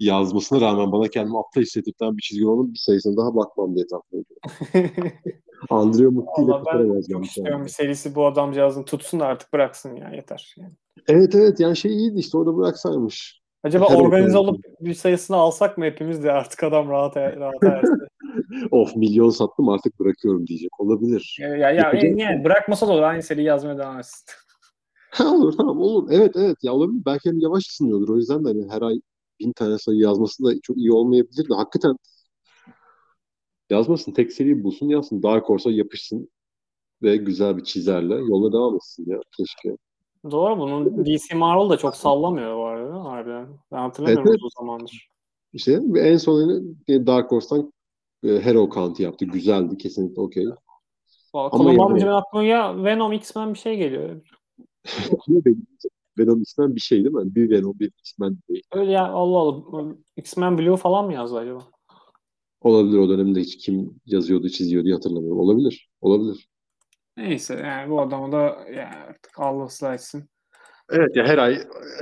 yazmasına 0.00 0.60
rağmen 0.60 0.92
bana 0.92 1.08
kendimi 1.08 1.38
aptal 1.38 1.62
hissettirten 1.62 2.16
bir 2.16 2.22
çizgi 2.22 2.44
romanın 2.44 2.72
bir 2.74 2.78
sayısına 2.78 3.16
daha 3.16 3.36
bakmam 3.36 3.76
diye 3.76 3.86
tahmin 3.86 4.24
ediyorum. 4.24 5.12
Andrea 5.70 6.10
Mutti 6.10 6.42
ile 6.42 6.52
kurtaramaz 6.52 7.08
çok 7.12 7.26
istiyorum 7.26 7.64
bir 7.64 7.70
serisi 7.70 8.14
bu 8.14 8.26
adamcağızın 8.26 8.82
tutsun 8.82 9.20
da 9.20 9.26
artık 9.26 9.52
bıraksın 9.52 9.96
ya 9.96 10.08
yeter. 10.08 10.54
Yani. 10.58 10.72
Evet 11.08 11.34
evet 11.34 11.60
yani 11.60 11.76
şey 11.76 11.92
iyiydi 11.92 12.18
işte 12.18 12.38
orada 12.38 12.56
bıraksaymış. 12.56 13.40
Acaba 13.62 13.90
Her 13.90 13.96
organize 13.96 14.38
olup 14.38 14.64
bir 14.80 14.94
sayısını 14.94 15.36
alsak 15.36 15.78
mı 15.78 15.84
hepimiz 15.84 16.24
de 16.24 16.32
artık 16.32 16.62
adam 16.62 16.88
rahat 16.88 17.16
rahat 17.16 17.62
ersin. 17.62 17.98
Of 18.70 18.96
milyon 18.96 19.30
sattım 19.30 19.68
artık 19.68 20.00
bırakıyorum 20.00 20.46
diyecek. 20.46 20.80
Olabilir. 20.80 21.36
ya, 21.40 21.48
ya, 21.48 21.56
ya 21.56 21.72
Yapacak 21.72 22.18
yani 22.18 22.44
bırakmasa 22.44 22.88
da 22.88 22.92
olur 22.92 23.02
aynı 23.02 23.22
seriyi 23.22 23.46
yazmaya 23.46 23.78
devam 23.78 23.98
etsin. 23.98 24.26
Ha 25.10 25.34
olur 25.34 25.56
tamam 25.56 25.78
olur. 25.78 26.08
Evet 26.12 26.32
evet 26.36 26.56
ya 26.62 26.72
olabilir. 26.72 27.02
Belki 27.06 27.30
hani 27.30 27.42
yavaş 27.42 27.66
ısınıyordur. 27.66 28.08
O 28.08 28.16
yüzden 28.16 28.44
de 28.44 28.48
hani 28.48 28.70
her 28.70 28.82
ay 28.82 29.00
bin 29.40 29.52
tane 29.52 29.78
sayı 29.78 29.98
yazması 29.98 30.44
da 30.44 30.60
çok 30.62 30.76
iyi 30.76 30.92
olmayabilir 30.92 31.48
de 31.48 31.54
hakikaten 31.54 31.96
yazmasın. 33.70 34.12
Tek 34.12 34.32
seri 34.32 34.64
bulsun 34.64 34.88
yazsın. 34.88 35.22
Dark 35.22 35.48
Horse'a 35.48 35.72
yapışsın 35.72 36.28
ve 37.02 37.16
güzel 37.16 37.56
bir 37.56 37.64
çizerle 37.64 38.14
yola 38.14 38.52
devam 38.52 38.74
etsin 38.74 39.04
ya. 39.10 39.20
Keşke. 39.36 39.76
Doğru 40.30 40.58
bunun 40.58 41.04
DC 41.04 41.34
Marvel 41.34 41.70
da 41.70 41.76
çok 41.76 41.96
sallamıyor 41.96 42.56
bu 42.56 42.64
arada 42.64 43.04
harbiden? 43.04 43.46
Ben 43.72 43.78
hatırlamıyorum 43.78 44.26
Evet, 44.28 44.30
evet. 44.30 44.38
uzun 44.44 44.60
zamandır. 44.60 45.08
İşte 45.52 45.80
en 45.96 46.16
son 46.16 46.76
Dark 46.88 47.32
Horse'tan 47.32 47.72
e, 48.24 48.28
Hero 48.28 48.70
Count'ı 48.70 49.02
yaptı. 49.02 49.24
Güzeldi. 49.24 49.78
Kesinlikle 49.78 50.22
okey. 50.22 50.46
Ama 51.32 51.50
Kolum 51.50 51.96
yani- 51.96 52.10
aklıma 52.12 52.44
ya 52.44 52.84
Venom 52.84 53.12
X-Men 53.12 53.54
bir 53.54 53.58
şey 53.58 53.76
geliyor. 53.76 54.20
Venom 56.18 56.40
X-Men 56.42 56.76
bir 56.76 56.80
şey 56.80 57.04
değil 57.04 57.14
mi? 57.14 57.34
Bir 57.34 57.50
Venom 57.50 57.78
bir 57.78 57.92
X-Men 57.98 58.38
değil. 58.48 58.62
Öyle 58.72 58.92
ya 58.92 59.08
Allah 59.08 59.38
Allah. 59.38 59.94
X-Men 60.16 60.58
Blue 60.58 60.76
falan 60.76 61.04
mı 61.06 61.12
yazdı 61.14 61.38
acaba? 61.38 61.60
Olabilir 62.60 62.98
o 62.98 63.08
dönemde 63.08 63.40
hiç 63.40 63.56
kim 63.56 64.00
yazıyordu, 64.06 64.48
çiziyordu 64.48 64.84
diye 64.84 64.94
hatırlamıyorum. 64.94 65.38
Olabilir. 65.38 65.90
Olabilir. 66.00 66.48
Neyse 67.16 67.54
yani 67.54 67.90
bu 67.90 68.00
adamı 68.00 68.32
da 68.32 68.38
ya 68.74 69.06
artık 69.08 69.32
Allah 69.40 69.64
ıslah 69.64 69.94
etsin. 69.94 70.30
Evet 70.90 71.16
ya 71.16 71.26
her 71.26 71.38
ay 71.38 71.58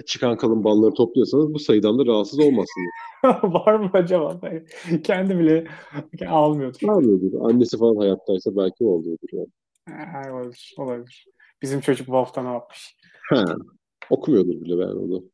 çıkan 0.07 0.37
kalın 0.37 0.64
balları 0.64 0.94
topluyorsanız 0.94 1.55
bu 1.55 1.59
sayıdan 1.59 1.99
da 1.99 2.07
rahatsız 2.07 2.38
olmazsınız. 2.38 2.90
Var 3.42 3.75
mı 3.75 3.90
acaba? 3.92 4.40
Kendi 5.05 5.38
bile 5.38 5.66
almıyordur. 6.29 6.88
Mıdır? 6.88 7.51
Annesi 7.51 7.79
falan 7.79 7.97
hayattaysa 7.97 8.57
belki 8.57 8.85
oluyordur 8.85 9.29
yani. 9.33 9.49
Ha, 9.88 10.35
olabilir, 10.35 10.75
olabilir. 10.79 11.27
Bizim 11.62 11.81
çocuk 11.81 12.09
bu 12.09 12.16
hafta 12.16 12.42
ne 12.42 12.49
yapmış? 12.49 12.97
Ha, 13.31 13.44
okumuyordur 14.11 14.61
bile 14.61 14.79
ben 14.79 14.88
onu. 14.88 15.25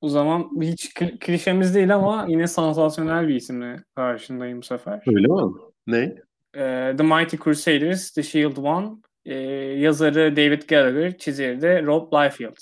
O 0.00 0.08
zaman 0.08 0.50
hiç 0.60 0.86
kli- 0.86 1.18
klişemiz 1.18 1.74
değil 1.74 1.94
ama 1.94 2.26
yine 2.28 2.46
sansasyonel 2.46 3.28
bir 3.28 3.34
isimle 3.34 3.76
karşındayım 3.96 4.58
bu 4.58 4.62
sefer. 4.62 5.02
Öyle 5.06 5.26
mi? 5.26 5.52
Ne? 5.86 6.14
Ee, 6.54 6.94
The 6.96 7.02
Mighty 7.02 7.36
Crusaders, 7.36 8.10
The 8.10 8.22
Shield 8.22 8.56
One, 8.56 8.88
ee, 9.24 9.34
yazarı 9.78 10.36
David 10.36 10.62
Gallagher, 10.68 11.18
çizeri 11.18 11.60
de 11.60 11.82
Rob 11.82 12.12
Liefeld. 12.12 12.56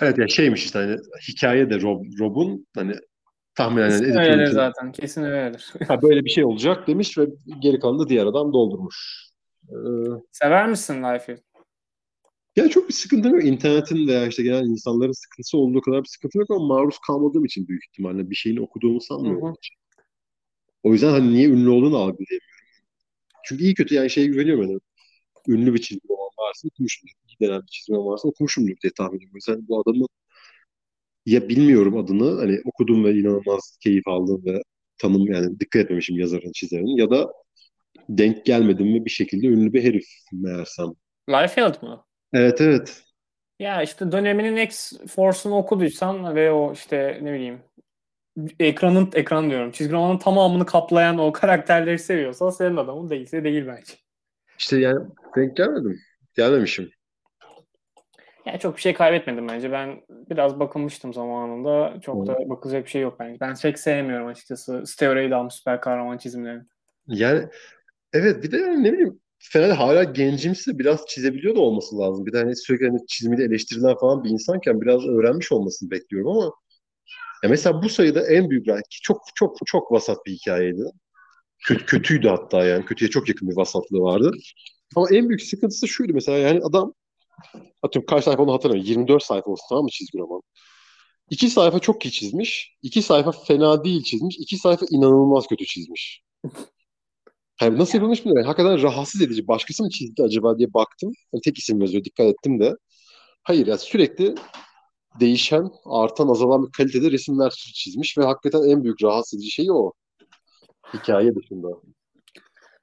Evet 0.00 0.18
ya 0.18 0.28
şeymiş 0.28 0.64
işte 0.64 0.78
hani 0.78 0.96
hikaye 1.28 1.70
de 1.70 1.80
Rob, 1.80 2.04
Rob'un 2.20 2.66
hani 2.74 2.94
tahminen 3.54 3.88
Kesin 3.88 4.04
editörün 4.04 4.32
öyledir 4.32 4.52
zaten, 4.52 4.92
kesin 4.92 5.22
öyledir. 5.22 5.72
ha, 5.88 6.02
böyle 6.02 6.24
bir 6.24 6.30
şey 6.30 6.44
olacak 6.44 6.86
demiş 6.86 7.18
ve 7.18 7.26
geri 7.62 7.80
kalanı 7.80 7.98
da 7.98 8.08
diğer 8.08 8.26
adam 8.26 8.52
doldurmuş. 8.52 9.26
Ee, 9.68 9.74
Sever 10.32 10.68
misin 10.68 11.02
Liefeld? 11.02 11.38
Ya 12.56 12.68
çok 12.68 12.88
bir 12.88 12.94
sıkıntım 12.94 13.34
yok. 13.34 13.44
İnternetin 13.44 14.08
veya 14.08 14.26
işte 14.26 14.42
genel 14.42 14.64
insanların 14.64 15.12
sıkıntısı 15.12 15.58
olduğu 15.58 15.80
kadar 15.80 16.02
bir 16.02 16.08
sıkıntı 16.08 16.38
yok 16.38 16.50
ama 16.50 16.66
maruz 16.66 16.98
kalmadığım 17.06 17.44
için 17.44 17.68
büyük 17.68 17.84
ihtimalle 17.84 18.30
bir 18.30 18.34
şeyini 18.34 18.60
okuduğumu 18.60 19.00
sanmıyorum. 19.00 19.42
Hı 19.42 19.50
hı. 19.50 19.52
O 20.82 20.92
yüzden 20.92 21.10
hani 21.10 21.34
niye 21.34 21.48
ünlü 21.48 21.68
olduğunu 21.68 21.96
algılayamıyorum. 21.96 22.46
Çünkü 23.44 23.64
iyi 23.64 23.74
kötü 23.74 23.94
yani 23.94 24.10
şeye 24.10 24.26
güveniyorum 24.26 24.64
hani. 24.64 24.78
Ünlü 25.48 25.74
bir 25.74 25.78
çizgi 25.78 26.08
roman 26.08 26.30
varsa 26.38 26.68
okumuşumdur. 26.68 27.12
İyi 27.28 27.48
denen 27.48 27.62
bir 27.62 27.66
çizgi 27.66 27.92
roman 27.92 28.12
varsa 28.12 28.28
okumuşumdur 28.28 28.76
diye 28.82 28.92
tahmin 28.96 29.16
ediyorum. 29.16 29.34
O 29.34 29.36
yüzden 29.36 29.68
bu 29.68 29.80
adamın 29.80 30.08
ya 31.26 31.48
bilmiyorum 31.48 31.96
adını 31.96 32.40
hani 32.40 32.58
okudum 32.64 33.04
ve 33.04 33.12
inanılmaz 33.14 33.78
keyif 33.80 34.08
aldım 34.08 34.42
ve 34.46 34.62
tanım 34.98 35.32
yani 35.32 35.60
dikkat 35.60 35.82
etmemişim 35.82 36.18
yazarın 36.18 36.52
çizerinin 36.52 36.96
ya 36.96 37.10
da 37.10 37.32
denk 38.08 38.46
gelmedim 38.46 38.86
mi 38.86 39.04
bir 39.04 39.10
şekilde 39.10 39.46
ünlü 39.46 39.72
bir 39.72 39.82
herif 39.82 40.06
meğersem. 40.32 40.86
Liefeld 41.28 41.82
mı? 41.82 42.04
Evet 42.32 42.60
evet. 42.60 43.02
Ya 43.58 43.82
işte 43.82 44.12
döneminin 44.12 44.56
X-Force'unu 44.56 45.56
okuduysan 45.56 46.34
ve 46.34 46.52
o 46.52 46.72
işte 46.72 47.18
ne 47.22 47.32
bileyim 47.32 47.60
ekranın 48.60 49.10
ekran 49.14 49.50
diyorum 49.50 49.70
çizgi 49.70 49.92
romanın 49.92 50.18
tamamını 50.18 50.66
kaplayan 50.66 51.18
o 51.18 51.32
karakterleri 51.32 51.98
seviyorsan 51.98 52.50
senin 52.50 52.76
adamın 52.76 53.10
değilse 53.10 53.44
değil 53.44 53.66
bence. 53.66 53.94
İşte 54.58 54.78
yani 54.78 55.06
denk 55.36 55.56
gelmedim. 55.56 55.98
Gelmemişim. 56.34 56.90
Yani 58.46 58.58
çok 58.58 58.76
bir 58.76 58.80
şey 58.80 58.94
kaybetmedim 58.94 59.48
bence. 59.48 59.72
Ben 59.72 60.02
biraz 60.08 60.60
bakılmıştım 60.60 61.14
zamanında. 61.14 62.00
Çok 62.00 62.26
da 62.26 62.48
bakılacak 62.48 62.84
bir 62.84 62.90
şey 62.90 63.02
yok 63.02 63.16
bence. 63.20 63.40
Ben 63.40 63.54
pek 63.62 63.78
sevmiyorum 63.78 64.26
açıkçası 64.26 64.86
steroid 64.86 65.32
almış 65.32 65.54
süper 65.54 65.80
kahraman 65.80 66.18
çizimlerini. 66.18 66.62
Yani 67.06 67.48
Evet 68.12 68.42
bir 68.42 68.52
de 68.52 68.56
yani 68.56 68.84
ne 68.84 68.92
bileyim 68.92 69.20
Fener 69.42 69.70
hala 69.70 70.04
gencimsi 70.04 70.78
biraz 70.78 71.06
çizebiliyor 71.06 71.56
da 71.56 71.60
olması 71.60 71.98
lazım. 71.98 72.26
Bir 72.26 72.32
de 72.32 72.38
hani 72.38 72.56
sürekli 72.56 72.86
hani 72.86 72.98
çizimde 73.08 73.44
eleştirilen 73.44 73.96
falan 73.96 74.24
bir 74.24 74.30
insanken 74.30 74.80
biraz 74.80 75.06
öğrenmiş 75.06 75.52
olmasını 75.52 75.90
bekliyorum 75.90 76.30
ama 76.30 76.52
ya 77.42 77.50
mesela 77.50 77.82
bu 77.82 77.88
sayıda 77.88 78.26
en 78.26 78.50
büyük 78.50 78.66
ki 78.66 79.00
çok 79.02 79.22
çok 79.34 79.56
çok 79.66 79.92
vasat 79.92 80.26
bir 80.26 80.32
hikayeydi. 80.32 80.82
Kötü, 81.66 81.86
kötüydü 81.86 82.28
hatta 82.28 82.64
yani. 82.64 82.84
Kötüye 82.84 83.10
çok 83.10 83.28
yakın 83.28 83.48
bir 83.48 83.56
vasatlığı 83.56 84.00
vardı. 84.00 84.32
Ama 84.96 85.06
en 85.10 85.28
büyük 85.28 85.42
sıkıntısı 85.42 85.88
şuydu 85.88 86.12
mesela 86.14 86.38
yani 86.38 86.60
adam 86.64 86.94
atıyorum 87.82 88.06
kaç 88.06 88.24
sayfa 88.24 88.42
onu 88.42 88.52
hatırlamıyorum. 88.52 88.90
24 88.90 89.22
sayfa 89.22 89.50
olsun 89.50 89.66
tamam 89.68 89.84
mı 89.84 89.90
çizgi 89.90 90.18
roman? 90.18 90.42
İki 91.30 91.50
sayfa 91.50 91.78
çok 91.78 92.06
iyi 92.06 92.12
çizmiş. 92.12 92.76
iki 92.82 93.02
sayfa 93.02 93.32
fena 93.32 93.84
değil 93.84 94.02
çizmiş. 94.02 94.36
iki 94.38 94.56
sayfa 94.56 94.86
inanılmaz 94.90 95.46
kötü 95.46 95.64
çizmiş. 95.64 96.22
Yani 97.60 97.78
nasıl 97.78 97.98
yapılmış 97.98 98.24
bilmiyorum. 98.24 98.46
Hakikaten 98.46 98.82
rahatsız 98.82 99.22
edici. 99.22 99.48
Başkası 99.48 99.82
mı 99.82 99.90
çizdi 99.90 100.22
acaba 100.22 100.58
diye 100.58 100.74
baktım. 100.74 101.12
Yani 101.32 101.40
tek 101.42 101.58
isim 101.58 101.80
yazıyor. 101.80 102.04
Dikkat 102.04 102.26
ettim 102.26 102.60
de. 102.60 102.76
Hayır 103.42 103.66
ya 103.66 103.78
sürekli 103.78 104.34
değişen, 105.20 105.70
artan, 105.84 106.28
azalan 106.28 106.66
bir 106.66 106.72
kalitede 106.72 107.10
resimler 107.10 107.50
çizmiş 107.50 108.18
ve 108.18 108.24
hakikaten 108.24 108.68
en 108.68 108.84
büyük 108.84 109.02
rahatsız 109.02 109.38
edici 109.38 109.50
şey 109.50 109.70
o. 109.70 109.92
Hikaye 110.94 111.34
dışında. 111.34 111.68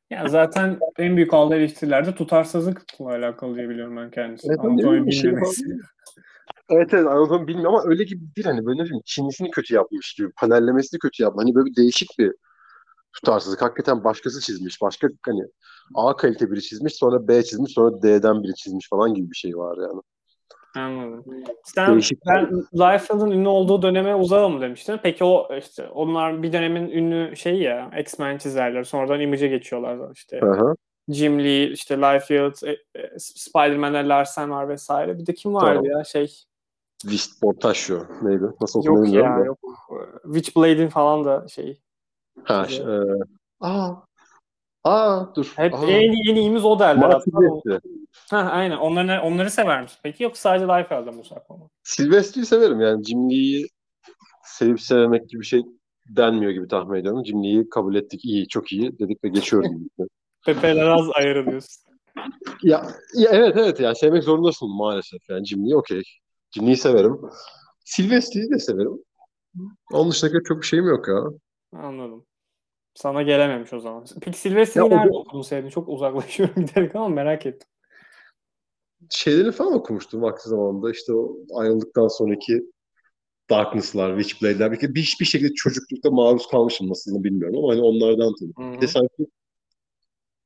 Ya 0.10 0.28
zaten 0.28 0.80
en 0.98 1.16
büyük 1.16 1.34
aldığı 1.34 1.56
eleştirilerde 1.56 2.16
tutarsızlıkla 2.16 3.06
alakalı 3.06 3.56
diye 3.56 3.70
biliyorum 3.70 3.98
ben 3.98 4.12
kendisi. 4.12 4.48
Evet, 4.50 4.60
Anatomi 4.60 5.14
şey 5.14 5.32
bilmemesi. 5.32 5.66
Evet 6.70 6.94
evet 6.94 7.08
anladım 7.08 7.48
bilmiyorum 7.48 7.76
ama 7.76 7.90
öyle 7.90 8.04
gibi 8.04 8.22
değil 8.36 8.48
hani 8.48 8.66
böyle 8.66 8.80
ne 8.82 8.86
bileyim 8.86 9.02
Çinlisini 9.06 9.52
kötü 9.52 9.76
yapmış 9.76 10.14
gibi 10.14 10.32
panellemesini 10.32 11.00
kötü 11.00 11.24
yapmış. 11.24 11.44
Hani 11.44 11.56
böyle 11.56 11.66
bir 11.66 11.76
değişik 11.76 12.10
bir 12.20 12.34
tutarsızlık. 13.14 13.62
Hakikaten 13.62 14.04
başkası 14.04 14.42
çizmiş. 14.42 14.82
Başka 14.82 15.08
hani 15.26 15.42
A 15.96 16.16
kalite 16.16 16.52
biri 16.52 16.62
çizmiş 16.62 16.96
sonra 16.96 17.28
B 17.28 17.44
çizmiş 17.44 17.74
sonra 17.74 18.02
D'den 18.02 18.44
biri 18.44 18.56
çizmiş 18.56 18.90
falan 18.90 19.14
gibi 19.14 19.32
bir 19.32 19.36
şey 19.36 19.58
var 19.58 19.78
yani. 19.78 20.02
Anladım. 20.76 21.26
Sen 21.64 21.92
Değişik 21.92 22.20
ben 22.28 22.52
Liefeld'ın 22.74 23.32
ünlü 23.32 23.48
olduğu 23.48 23.82
döneme 23.82 24.16
uzağım 24.16 24.62
demiştin. 24.62 25.00
Peki 25.04 25.24
o 25.24 25.58
işte 25.58 25.88
onlar 25.88 26.44
bir 26.44 26.54
dönemin 26.54 26.90
ünlü 26.90 27.36
şeyi 27.36 27.64
ya 27.64 27.92
X-Men 28.00 28.38
çizerler. 28.38 28.84
Sonradan 28.84 29.20
Image'e 29.20 29.48
geçiyorlar 29.48 30.12
işte. 30.14 30.42
Aha. 30.42 30.76
Jim 31.10 31.40
Lee, 31.40 31.68
işte 31.68 31.98
Liefeld, 31.98 32.56
e, 32.64 32.72
e, 32.72 33.20
Spider-Man'ler 33.20 34.04
Larsen 34.04 34.52
var 34.52 34.70
vesaire. 34.70 35.18
Bir 35.18 35.26
de 35.26 35.34
kim 35.34 35.54
vardı 35.54 35.82
Tamam. 35.84 35.86
ya 35.86 36.04
şey 36.04 36.34
Wist 37.02 37.42
Portacio 37.42 38.00
neydi? 38.22 38.46
Nasıl 38.62 38.84
yok 38.84 39.10
ya 39.10 39.40
da. 39.40 39.46
yok. 39.46 39.60
Witchblade'in 40.24 40.90
falan 40.90 41.26
da 41.26 41.48
şey. 41.48 41.82
Ha, 42.44 42.68
e, 42.72 42.84
aa, 43.60 43.94
aa 44.84 45.36
dur. 45.36 45.54
Hep 45.56 45.74
Aa, 45.74 45.86
en, 45.86 46.30
en 46.30 46.36
iyimiz 46.36 46.66
o 46.66 46.80
derler 46.80 46.96
Mark 46.96 47.14
hatta. 47.14 47.24
Silvestri. 47.24 47.90
Ha, 48.30 48.38
aynen. 48.38 48.78
Onları, 48.78 49.22
onları 49.22 49.52
sever 49.52 49.82
misin? 49.82 49.98
Peki 50.04 50.24
yok 50.24 50.38
sadece 50.38 50.66
Liefeld'ı 50.66 51.12
mı 51.12 51.26
saklama? 51.26 51.70
Silvestri'yi 51.84 52.46
severim 52.46 52.82
yani 52.82 53.04
Jim 53.04 53.30
Lee'yi 53.30 53.68
sevip 54.44 54.82
sevmemek 54.82 55.30
gibi 55.30 55.42
bir 55.42 55.46
şey 55.46 55.64
denmiyor 56.10 56.52
gibi 56.52 56.68
tahmin 56.68 57.00
ediyorum. 57.00 57.26
Jim 57.26 57.44
Lee'yi 57.44 57.70
kabul 57.70 57.96
ettik 57.96 58.26
iyi 58.26 58.48
çok 58.48 58.72
iyi 58.72 59.00
dedik 59.00 59.24
ve 59.24 59.30
geçiyoruz. 59.30 59.72
Pepe'ler 60.46 60.88
az 60.88 61.06
ayarı 61.14 61.46
diyorsun. 61.46 61.84
ya, 62.64 62.88
ya 63.16 63.30
evet 63.32 63.58
evet 63.58 63.80
yani 63.80 63.96
sevmek 63.96 64.24
zorundasın 64.24 64.70
maalesef 64.70 65.30
yani 65.30 65.46
Jim 65.46 65.70
Lee 65.70 65.76
okey. 65.76 66.02
Jim 66.52 66.64
Lee'yi 66.64 66.78
severim. 66.78 67.18
Silvestri'yi 67.86 68.50
de 68.50 68.60
severim. 68.60 69.04
Onun 69.94 70.12
dışında 70.12 70.44
çok 70.44 70.62
bir 70.62 70.66
şeyim 70.66 70.86
yok 70.86 71.08
ya. 71.08 71.24
Anladım. 71.74 72.26
Sana 72.94 73.22
gelememiş 73.22 73.74
o 73.74 73.80
zaman. 73.80 74.06
Peki 74.22 74.38
Silvestri'yi 74.40 74.82
Ya 74.82 74.86
o- 74.86 74.90
nerede 75.00 75.18
okudun 75.18 75.42
sevdin? 75.42 75.70
Çok 75.70 75.90
uzaklaşıyorum 75.90 76.56
giderek 76.66 76.96
ama 76.96 77.10
merak 77.10 77.46
ettim. 77.46 77.70
Şeylerini 79.10 79.52
falan 79.52 79.74
okumuştum 79.74 80.22
vakti 80.22 80.50
zamanında 80.50 80.92
işte 80.92 81.14
o 81.14 81.38
ayrıldıktan 81.56 82.08
sonraki 82.08 82.64
Darkness'lar, 83.50 84.20
Witchblade'ler 84.20 84.72
bir, 84.72 84.82
bir, 84.82 85.18
bir 85.20 85.26
şekilde 85.26 85.54
çocuklukta 85.54 86.12
maruz 86.12 86.48
kalmışım 86.48 86.90
nasılını 86.90 87.24
bilmiyorum 87.24 87.58
ama 87.58 87.74
hani 87.74 87.82
onlardan 87.82 88.34
tabii. 88.40 88.74
Bir 88.76 88.82
de 88.82 88.88
sanki 88.88 89.28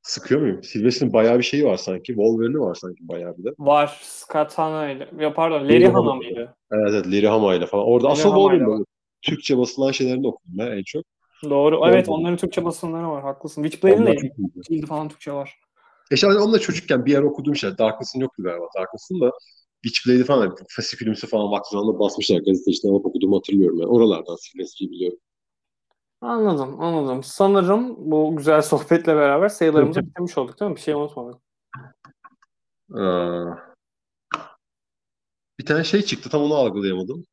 sıkıyor 0.02 0.40
muyum? 0.40 0.62
Sylvester'ın 0.62 1.12
bayağı 1.12 1.38
bir 1.38 1.42
şeyi 1.42 1.64
var 1.64 1.76
sanki. 1.76 2.06
Wolverine'i 2.06 2.60
var 2.60 2.74
sanki 2.74 3.08
bayağı 3.08 3.38
bir 3.38 3.44
de. 3.44 3.54
Var. 3.58 4.00
Scott 4.02 4.52
Hanna 4.52 4.90
ile. 4.90 5.10
Ya 5.18 5.34
pardon. 5.34 5.64
Larry 5.64 5.88
Hanna 5.88 6.14
mıydı? 6.14 6.56
Evet 6.72 6.90
evet 6.90 7.06
Larry 7.06 7.26
Hama 7.26 7.54
ile 7.54 7.66
falan. 7.66 7.86
Orada 7.86 8.06
Larry 8.06 8.12
asıl 8.12 8.28
Wolverine. 8.28 8.84
Türkçe 9.22 9.58
basılan 9.58 9.92
şeylerini 9.92 10.26
okudum 10.26 10.58
ben 10.58 10.70
en 10.70 10.82
çok. 10.82 11.04
Doğru. 11.44 11.76
Doğru. 11.76 11.90
Evet 11.90 12.08
onların 12.08 12.36
Türkçe 12.36 12.64
basınları 12.64 13.08
var. 13.08 13.22
Haklısın. 13.22 13.62
Witchblade'in 13.62 14.06
de 14.06 14.16
cildi 14.68 14.86
falan 14.86 15.08
Türkçe 15.08 15.32
var. 15.32 15.58
E 16.10 16.16
hani 16.26 16.38
onunla 16.38 16.58
çocukken 16.58 17.06
bir 17.06 17.12
yer 17.12 17.22
okuduğum 17.22 17.56
şeyler. 17.56 17.78
Darkness'ın 17.78 18.20
yoktu 18.20 18.42
galiba. 18.42 18.66
Darkness'ın 18.78 19.20
da 19.20 19.30
Witchblade'i 19.84 20.24
falan 20.24 20.56
fasikülümsü 20.68 21.26
falan 21.26 21.50
vakti 21.50 21.68
zamanında 21.72 21.98
basmışlar 21.98 22.38
gazeteciden 22.38 22.88
alıp 22.88 23.06
okuduğumu 23.06 23.36
hatırlıyorum 23.36 23.78
yani. 23.78 23.90
Oralardan 23.90 24.36
Sylvester'i 24.36 24.90
biliyorum. 24.90 25.18
Anladım. 26.20 26.80
Anladım. 26.80 27.22
Sanırım 27.22 28.10
bu 28.10 28.36
güzel 28.36 28.62
sohbetle 28.62 29.16
beraber 29.16 29.48
sayılarımızı 29.48 30.00
bitirmiş 30.00 30.38
olduk 30.38 30.60
değil 30.60 30.70
mi? 30.70 30.76
Bir 30.76 30.80
şey 30.80 30.94
unutmadık. 30.94 31.40
Aa. 32.94 33.72
Bir 35.58 35.66
tane 35.66 35.84
şey 35.84 36.02
çıktı 36.02 36.30
tam 36.30 36.42
onu 36.42 36.54
algılayamadım. 36.54 37.24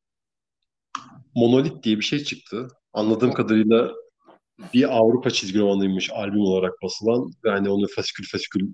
Monolit 1.36 1.84
diye 1.84 1.98
bir 1.98 2.04
şey 2.04 2.20
çıktı. 2.20 2.68
Anladığım 2.94 3.34
kadarıyla 3.34 3.92
bir 4.74 4.98
Avrupa 4.98 5.30
çizgi 5.30 5.60
romanıymış 5.60 6.10
albüm 6.12 6.42
olarak 6.42 6.74
basılan 6.84 7.32
ve 7.46 7.50
hani 7.50 7.70
onu 7.70 7.88
fasikül 7.96 8.26
fasikül 8.32 8.74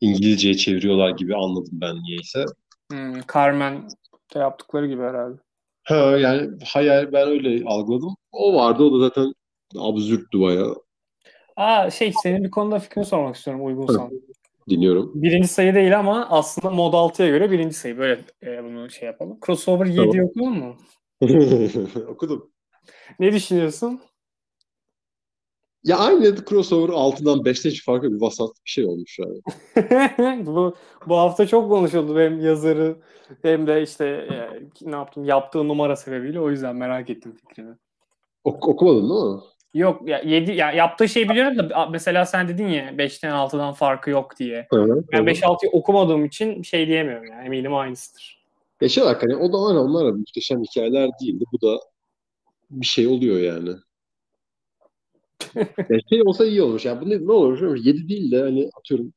İngilizceye 0.00 0.54
çeviriyorlar 0.54 1.10
gibi 1.10 1.36
anladım 1.36 1.72
ben 1.72 1.96
niyeyse. 2.02 2.44
Hmm, 2.90 3.20
Carmen 3.34 3.88
yaptıkları 4.34 4.86
gibi 4.86 5.02
herhalde. 5.02 5.38
Ha 5.82 5.94
yani 5.94 6.50
hayal 6.64 7.12
ben 7.12 7.28
öyle 7.28 7.64
algıladım. 7.66 8.16
O 8.32 8.54
vardı 8.54 8.82
o 8.82 9.00
da 9.00 9.08
zaten 9.08 9.32
absürttü 9.78 10.40
bayağı. 10.40 10.76
Aa 11.56 11.90
şey 11.90 12.12
senin 12.22 12.44
bir 12.44 12.50
konuda 12.50 12.78
fikrini 12.78 13.04
sormak 13.04 13.36
istiyorum 13.36 13.66
uygunsan. 13.66 14.10
Dinliyorum. 14.68 15.12
Birinci 15.14 15.48
sayı 15.48 15.74
değil 15.74 15.98
ama 15.98 16.26
aslında 16.30 16.70
mod 16.70 16.92
6'ya 16.92 17.28
göre 17.28 17.50
birinci 17.50 17.74
sayı. 17.74 17.98
Böyle 17.98 18.20
e, 18.42 18.64
bunu 18.64 18.90
şey 18.90 19.06
yapalım. 19.06 19.38
Crossover 19.46 19.86
7 19.86 19.96
Tamam. 19.96 20.26
okudun 20.26 20.52
mu? 20.52 20.76
Okudum. 22.08 22.50
Ne 23.18 23.32
düşünüyorsun? 23.32 24.00
Ya 25.84 25.98
aynı 25.98 26.44
crossover 26.44 26.88
6'dan 26.88 27.38
5'te 27.38 27.70
hiç 27.70 27.84
farklı 27.84 28.12
bir 28.12 28.20
vasat 28.20 28.50
bir 28.64 28.70
şey 28.70 28.86
olmuş 28.86 29.18
yani. 29.18 30.46
bu 30.46 30.74
bu 31.06 31.16
hafta 31.16 31.46
çok 31.46 31.70
konuşuldu 31.70 32.20
hem 32.20 32.40
yazarı 32.40 32.96
hem 33.42 33.66
de 33.66 33.82
işte 33.82 34.06
e, 34.06 34.36
ne 34.82 34.96
yaptım 34.96 35.24
yaptığı 35.24 35.68
numara 35.68 35.96
sebebiyle 35.96 36.40
o 36.40 36.50
yüzden 36.50 36.76
merak 36.76 37.10
ettim 37.10 37.36
fikrini. 37.36 37.74
Ok 38.44 38.68
okumadın 38.68 39.10
değil 39.10 39.34
mi? 39.34 39.40
Yok 39.74 40.08
ya 40.08 40.18
7 40.18 40.52
ya 40.52 40.72
yaptığı 40.72 41.08
şey 41.08 41.28
biliyorum 41.28 41.58
da 41.58 41.86
mesela 41.86 42.26
sen 42.26 42.48
dedin 42.48 42.68
ya 42.68 42.98
5'ten 42.98 43.30
6'dan 43.30 43.72
farkı 43.72 44.10
yok 44.10 44.38
diye. 44.38 44.66
Hı 44.70 44.82
hı. 44.82 45.04
Ben 45.12 45.26
5-6'yı 45.26 45.70
okumadığım 45.72 46.24
için 46.24 46.62
şey 46.62 46.86
diyemiyorum 46.86 47.26
yani 47.26 47.46
eminim 47.46 47.74
aynısıdır. 47.74 48.43
Ya 48.80 48.88
şey 48.88 49.02
olarak 49.04 49.22
hani 49.22 49.36
o 49.36 49.52
da 49.52 49.62
var 49.62 49.74
onlar 49.74 50.06
da 50.06 50.12
muhteşem 50.12 50.62
hikayeler 50.62 51.10
değildi. 51.22 51.44
Bu 51.52 51.66
da 51.66 51.80
bir 52.70 52.86
şey 52.86 53.06
oluyor 53.06 53.40
yani. 53.40 53.70
Ya 55.90 55.98
şey 56.08 56.22
olsa 56.22 56.46
iyi 56.46 56.62
olmuş. 56.62 56.84
Yani 56.84 57.00
bu 57.00 57.10
ne, 57.10 57.32
olur 57.32 57.54
biliyor 57.54 57.70
musun? 57.70 57.84
7 57.84 58.08
değil 58.08 58.30
de 58.30 58.40
hani 58.40 58.70
atıyorum 58.78 59.12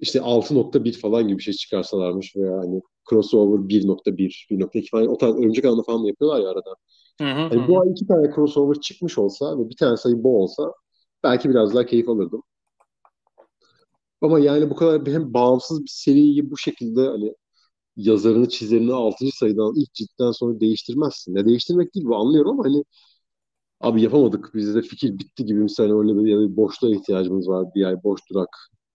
işte 0.00 0.20
6.1 0.20 1.00
falan 1.00 1.28
gibi 1.28 1.38
bir 1.38 1.42
şey 1.42 1.54
çıkarsalarmış 1.54 2.36
veya 2.36 2.58
hani 2.58 2.82
crossover 3.10 3.68
1.1, 3.68 4.46
1.2 4.50 4.90
falan 4.90 5.06
o 5.06 5.18
tarz 5.18 5.34
örümcek 5.34 5.64
ağını 5.64 5.82
falan 5.82 6.04
da 6.04 6.08
yapıyorlar 6.08 6.40
ya 6.40 6.50
arada. 6.50 6.74
Hı 7.20 7.24
hı 7.24 7.40
Hani 7.48 7.64
hı. 7.64 7.68
bu 7.68 7.80
ay 7.80 7.90
iki 7.90 8.06
tane 8.06 8.34
crossover 8.34 8.80
çıkmış 8.80 9.18
olsa 9.18 9.58
ve 9.58 9.70
bir 9.70 9.76
tane 9.76 9.96
sayı 9.96 10.22
bu 10.24 10.42
olsa 10.42 10.72
belki 11.24 11.50
biraz 11.50 11.74
daha 11.74 11.86
keyif 11.86 12.08
alırdım. 12.08 12.42
Ama 14.22 14.38
yani 14.38 14.70
bu 14.70 14.76
kadar 14.76 15.06
hem 15.06 15.34
bağımsız 15.34 15.82
bir 15.82 15.90
seriyi 15.90 16.50
bu 16.50 16.58
şekilde 16.58 17.00
hani 17.00 17.34
yazarını 17.96 18.48
çizerini 18.48 18.92
6. 18.92 19.26
sayıdan 19.26 19.72
ilk 19.76 19.94
ciltten 19.94 20.30
sonra 20.30 20.60
değiştirmezsin. 20.60 21.36
Ya 21.36 21.46
değiştirmek 21.46 21.94
değil 21.94 22.06
bu 22.06 22.16
anlıyorum 22.16 22.50
ama 22.50 22.64
hani 22.64 22.84
abi 23.80 24.02
yapamadık 24.02 24.54
bizde 24.54 24.82
fikir 24.82 25.18
bitti 25.18 25.44
gibi 25.44 25.60
mesela 25.60 25.98
öyle 25.98 26.16
bir, 26.16 26.24
bir 26.24 26.56
boşluğa 26.56 26.90
ihtiyacımız 26.90 27.48
var 27.48 27.66
bir 27.74 27.84
ay 27.84 27.96
boş 28.04 28.20
durak 28.30 28.48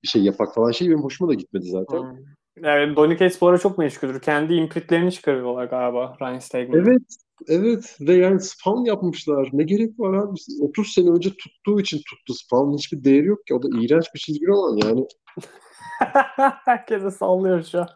bir 0.04 0.08
şey 0.08 0.24
yapak 0.24 0.56
falan 0.56 0.72
şey 0.72 0.88
benim 0.88 1.04
hoşuma 1.04 1.30
da 1.30 1.34
gitmedi 1.34 1.66
zaten. 1.66 1.98
Hı. 1.98 2.16
Yani 2.64 2.96
Donny 2.96 3.18
Cates 3.18 3.42
bu 3.42 3.48
ara 3.48 3.58
çok 3.58 3.78
meşguldür. 3.78 4.22
Kendi 4.22 4.54
imprintlerini 4.54 5.12
çıkarıyorlar 5.12 5.66
galiba 5.66 6.18
Ryan 6.22 6.40
Stegman'ın. 6.40 6.86
Evet, 6.86 7.02
evet 7.48 7.98
ve 8.02 8.14
yani 8.14 8.42
Spawn 8.42 8.86
yapmışlar. 8.86 9.50
Ne 9.54 9.64
gerek 9.64 10.00
var 10.00 10.14
abi? 10.14 10.40
30 10.62 10.94
sene 10.94 11.10
önce 11.10 11.30
tuttuğu 11.30 11.80
için 11.80 11.98
tuttu 11.98 12.34
Spawn. 12.34 12.78
Hiçbir 12.78 13.04
değeri 13.04 13.26
yok 13.26 13.46
ki. 13.46 13.56
O 13.56 13.64
da 13.64 13.68
iğrenç 13.80 14.06
bir 14.16 14.20
çizgi 14.20 14.46
roman 14.48 14.88
yani. 14.88 15.06
Herkese 16.66 17.12
sallıyor 17.12 17.62
şu 17.64 17.80
an. 17.80 17.88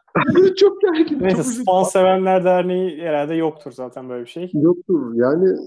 çok 0.57 0.81
gergin. 0.81 1.19
Neyse 1.19 1.43
çok. 1.43 1.45
Spawn 1.45 1.89
Sevenler 1.89 2.43
Derneği 2.43 3.01
herhalde 3.01 3.35
yoktur 3.35 3.71
zaten 3.71 4.09
böyle 4.09 4.25
bir 4.25 4.29
şey. 4.29 4.51
Yoktur. 4.53 5.13
Yani 5.15 5.57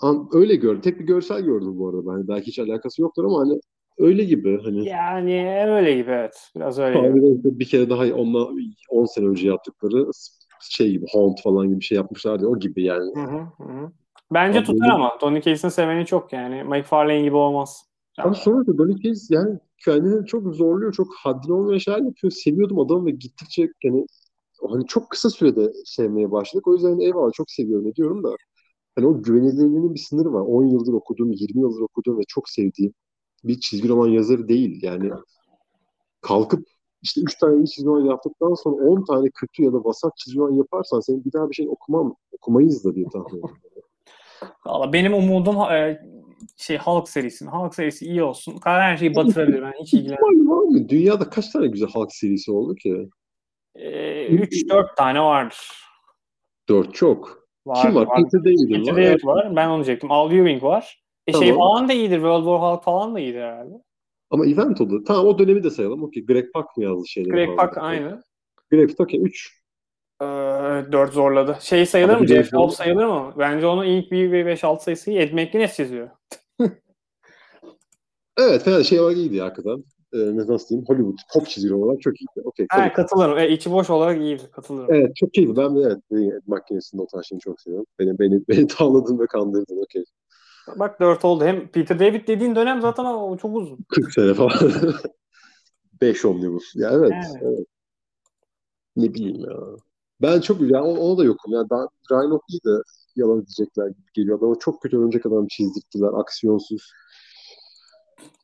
an, 0.00 0.28
öyle 0.32 0.56
gördüm. 0.56 0.80
Tek 0.80 1.00
bir 1.00 1.04
görsel 1.04 1.42
gördüm 1.42 1.78
bu 1.78 1.88
arada. 1.88 2.12
Yani 2.12 2.28
belki 2.28 2.46
hiç 2.46 2.58
alakası 2.58 3.02
yoktur 3.02 3.24
ama 3.24 3.38
hani 3.38 3.60
öyle 3.98 4.24
gibi 4.24 4.62
hani. 4.62 4.88
Yani 4.88 5.66
öyle 5.68 5.94
gibi 5.94 6.10
evet. 6.10 6.50
Biraz 6.56 6.78
öyle 6.78 7.08
gibi. 7.08 7.58
Bir 7.58 7.68
kere 7.68 7.90
daha 7.90 8.04
onunla 8.04 8.48
10 8.90 9.04
sene 9.04 9.26
önce 9.26 9.48
yaptıkları 9.48 10.10
şey 10.60 10.90
gibi 10.90 11.06
Haunt 11.12 11.42
falan 11.42 11.68
gibi 11.68 11.80
bir 11.80 11.84
şey 11.84 11.96
yapmışlardı. 11.96 12.46
O 12.46 12.58
gibi 12.58 12.84
yani. 12.84 13.14
Hı 13.14 13.20
hı, 13.20 13.64
hı. 13.64 13.92
Bence 14.32 14.58
Abi 14.58 14.66
tutar 14.66 14.88
ama. 14.88 15.18
Tony 15.18 15.40
Case'in 15.40 15.70
seveni 15.70 16.06
çok 16.06 16.32
yani. 16.32 16.64
McFarlane 16.64 17.22
gibi 17.22 17.36
olmaz. 17.36 17.84
Ama 18.18 18.34
sonra 18.34 18.66
da 18.66 18.78
Donny 18.78 19.02
Case 19.02 19.34
yani 19.34 19.58
kendini 19.84 20.26
çok 20.26 20.54
zorluyor. 20.54 20.92
Çok 20.92 21.14
haddine 21.14 21.52
olmayan 21.52 21.78
şeyler 21.78 21.98
yapıyor. 21.98 22.30
Seviyordum 22.30 22.80
adamı 22.80 23.06
ve 23.06 23.10
gittikçe 23.10 23.68
yani 23.84 24.06
hani 24.70 24.86
çok 24.86 25.10
kısa 25.10 25.30
sürede 25.30 25.72
sevmeye 25.84 26.30
başladık. 26.30 26.68
O 26.68 26.74
yüzden 26.74 26.98
eyvallah 26.98 27.32
çok 27.32 27.50
seviyorum 27.50 27.88
ediyorum 27.88 28.24
da 28.24 28.36
hani 28.96 29.06
o 29.06 29.22
güvenilirliğinin 29.22 29.94
bir 29.94 30.00
sınırı 30.00 30.32
var. 30.32 30.40
10 30.40 30.66
yıldır 30.66 30.92
okuduğum, 30.92 31.32
20 31.32 31.60
yıldır 31.60 31.80
okuduğum 31.80 32.18
ve 32.18 32.22
çok 32.28 32.48
sevdiğim 32.48 32.92
bir 33.44 33.60
çizgi 33.60 33.88
roman 33.88 34.08
yazarı 34.08 34.48
değil. 34.48 34.82
Yani 34.82 35.10
kalkıp 36.20 36.66
işte 37.02 37.20
3 37.20 37.38
tane 37.38 37.56
iyi 37.56 37.68
çizgi 37.68 37.88
roman 37.88 38.04
yaptıktan 38.10 38.54
sonra 38.54 38.76
10 38.76 39.04
tane 39.04 39.30
kötü 39.34 39.62
ya 39.62 39.72
da 39.72 39.84
vasat 39.84 40.16
çizgi 40.16 40.38
roman 40.38 40.56
yaparsan 40.56 41.00
senin 41.00 41.24
bir 41.24 41.32
daha 41.32 41.50
bir 41.50 41.54
şey 41.54 41.68
okumam, 41.68 42.14
okumayız 42.32 42.84
da 42.84 42.94
diye 42.94 43.06
tahmin 43.12 43.26
ediyorum. 43.26 43.58
Valla 44.66 44.92
benim 44.92 45.14
umudum 45.14 45.56
e, 45.56 46.00
şey 46.56 46.78
Hulk 46.78 47.08
serisi. 47.08 47.46
Hulk 47.46 47.74
serisi 47.74 48.06
iyi 48.06 48.22
olsun. 48.22 48.54
Her 48.64 48.96
şeyi 48.96 49.14
batırabilir. 49.14 49.62
Ben 49.62 49.72
hiç 49.82 49.94
ilgilenmiyorum. 49.94 50.88
Dünyada 50.88 51.30
kaç 51.30 51.50
tane 51.50 51.66
güzel 51.66 51.88
halk 51.88 52.12
serisi 52.12 52.52
oldu 52.52 52.74
ki? 52.74 53.08
3-4 53.76 54.96
tane 54.96 55.20
vardır. 55.20 55.58
4 56.68 56.94
çok. 56.94 57.44
Var, 57.66 57.82
Kim 57.82 57.94
var? 57.94 58.08
Peter 58.16 58.44
David 58.44 58.68
Peter 58.68 58.92
var. 58.92 58.96
David 58.96 59.24
var. 59.24 59.56
Ben 59.56 59.68
onu 59.68 59.76
diyecektim. 59.76 60.12
Al 60.12 60.32
Ewing 60.32 60.62
var. 60.62 61.02
E 61.26 61.32
şey 61.32 61.40
Tamam. 61.40 61.56
falan 61.56 61.88
da 61.88 61.92
iyidir. 61.92 62.16
World 62.16 62.44
War 62.44 62.60
Hulk 62.60 62.84
falan 62.84 63.14
da 63.14 63.20
iyidir 63.20 63.40
herhalde. 63.40 63.74
Ama 64.30 64.46
event 64.46 64.80
oldu. 64.80 65.04
Tamam 65.06 65.26
o 65.26 65.38
dönemi 65.38 65.64
de 65.64 65.70
sayalım. 65.70 66.02
Okey. 66.02 66.26
Greg 66.26 66.52
Pak 66.54 66.76
mı 66.76 66.84
yazdı 66.84 67.08
şeyleri 67.08 67.32
Greg? 67.32 67.56
Pak 67.56 67.78
aynı. 67.78 68.22
Greg 68.70 68.88
Pak 68.88 69.00
okey 69.00 69.20
3. 69.22 69.64
Ee, 70.22 70.24
4 70.24 71.12
zorladı. 71.12 71.58
Şey 71.60 71.86
sayılır 71.86 72.14
Abi 72.14 72.20
mı? 72.20 72.26
Jeff. 72.26 72.54
Lobb 72.54 72.70
sayılır 72.70 73.06
mı? 73.06 73.34
Bence 73.38 73.66
onun 73.66 73.84
ilk 73.84 74.10
bir 74.12 74.32
ve 74.32 74.54
5-6 74.54 74.80
sayısı 74.80 75.10
Ed 75.12 75.32
McGuinness 75.32 75.76
çiziyor. 75.76 76.10
Evet 78.36 78.62
fena 78.62 78.82
şey 78.82 79.00
olarak 79.00 79.16
iyiydi 79.16 79.40
hakikaten. 79.40 79.84
Ee, 80.12 80.36
nasıl 80.36 80.68
diyeyim? 80.68 80.86
Hollywood 80.88 81.18
pop 81.32 81.48
çizgi 81.48 81.74
olarak 81.74 82.02
çok 82.02 82.20
iyiydi. 82.20 82.40
Okey. 82.44 82.66
Ha, 82.70 82.92
katılırım. 82.92 83.38
E, 83.38 83.48
içi 83.48 83.70
boş 83.70 83.90
olarak 83.90 84.20
iyidir. 84.20 84.50
Katılırım. 84.52 84.94
Evet 84.94 85.16
çok 85.16 85.38
iyiydi. 85.38 85.56
Ben 85.56 85.76
de 85.76 85.80
evet 85.80 85.98
McGuinness'in 86.46 86.98
o 86.98 87.06
tarz 87.06 87.26
şeyini 87.26 87.40
çok 87.40 87.60
seviyorum. 87.60 87.86
Beni, 87.98 88.18
beni, 88.18 88.40
beni 88.48 88.66
tavladın 88.66 89.18
ve 89.18 89.26
kandırdın. 89.26 89.82
Okey. 89.82 90.04
Bak 90.76 91.00
4 91.00 91.24
oldu. 91.24 91.44
Hem 91.44 91.68
Peter 91.68 91.98
David 91.98 92.28
dediğin 92.28 92.56
dönem 92.56 92.80
zaten 92.80 93.04
o 93.04 93.36
çok 93.36 93.56
uzun. 93.56 93.78
40 93.88 94.12
sene 94.12 94.34
falan. 94.34 94.52
5 96.00 96.24
omnibus. 96.24 96.76
Ya 96.76 96.90
evet. 96.92 97.12
Yani. 97.12 97.38
evet. 97.42 97.66
Ne 98.96 99.14
bileyim 99.14 99.40
ya. 99.40 99.56
Ben 100.22 100.40
çok 100.40 100.60
yani 100.60 100.76
ona 100.78 101.18
da 101.18 101.24
yokum. 101.24 101.52
Yani 101.52 101.66
ben 101.70 101.86
Ryan 102.10 102.30
O'Keefe'i 102.30 102.64
de 102.64 102.82
yalan 103.16 103.46
diyecekler 103.46 103.86
gibi 103.86 104.12
geliyor. 104.14 104.38
Adamı 104.38 104.58
çok 104.58 104.82
kötü 104.82 104.98
örümcek 104.98 105.26
adam 105.26 105.46
çizdirttiler. 105.46 106.10
Aksiyonsuz. 106.14 106.92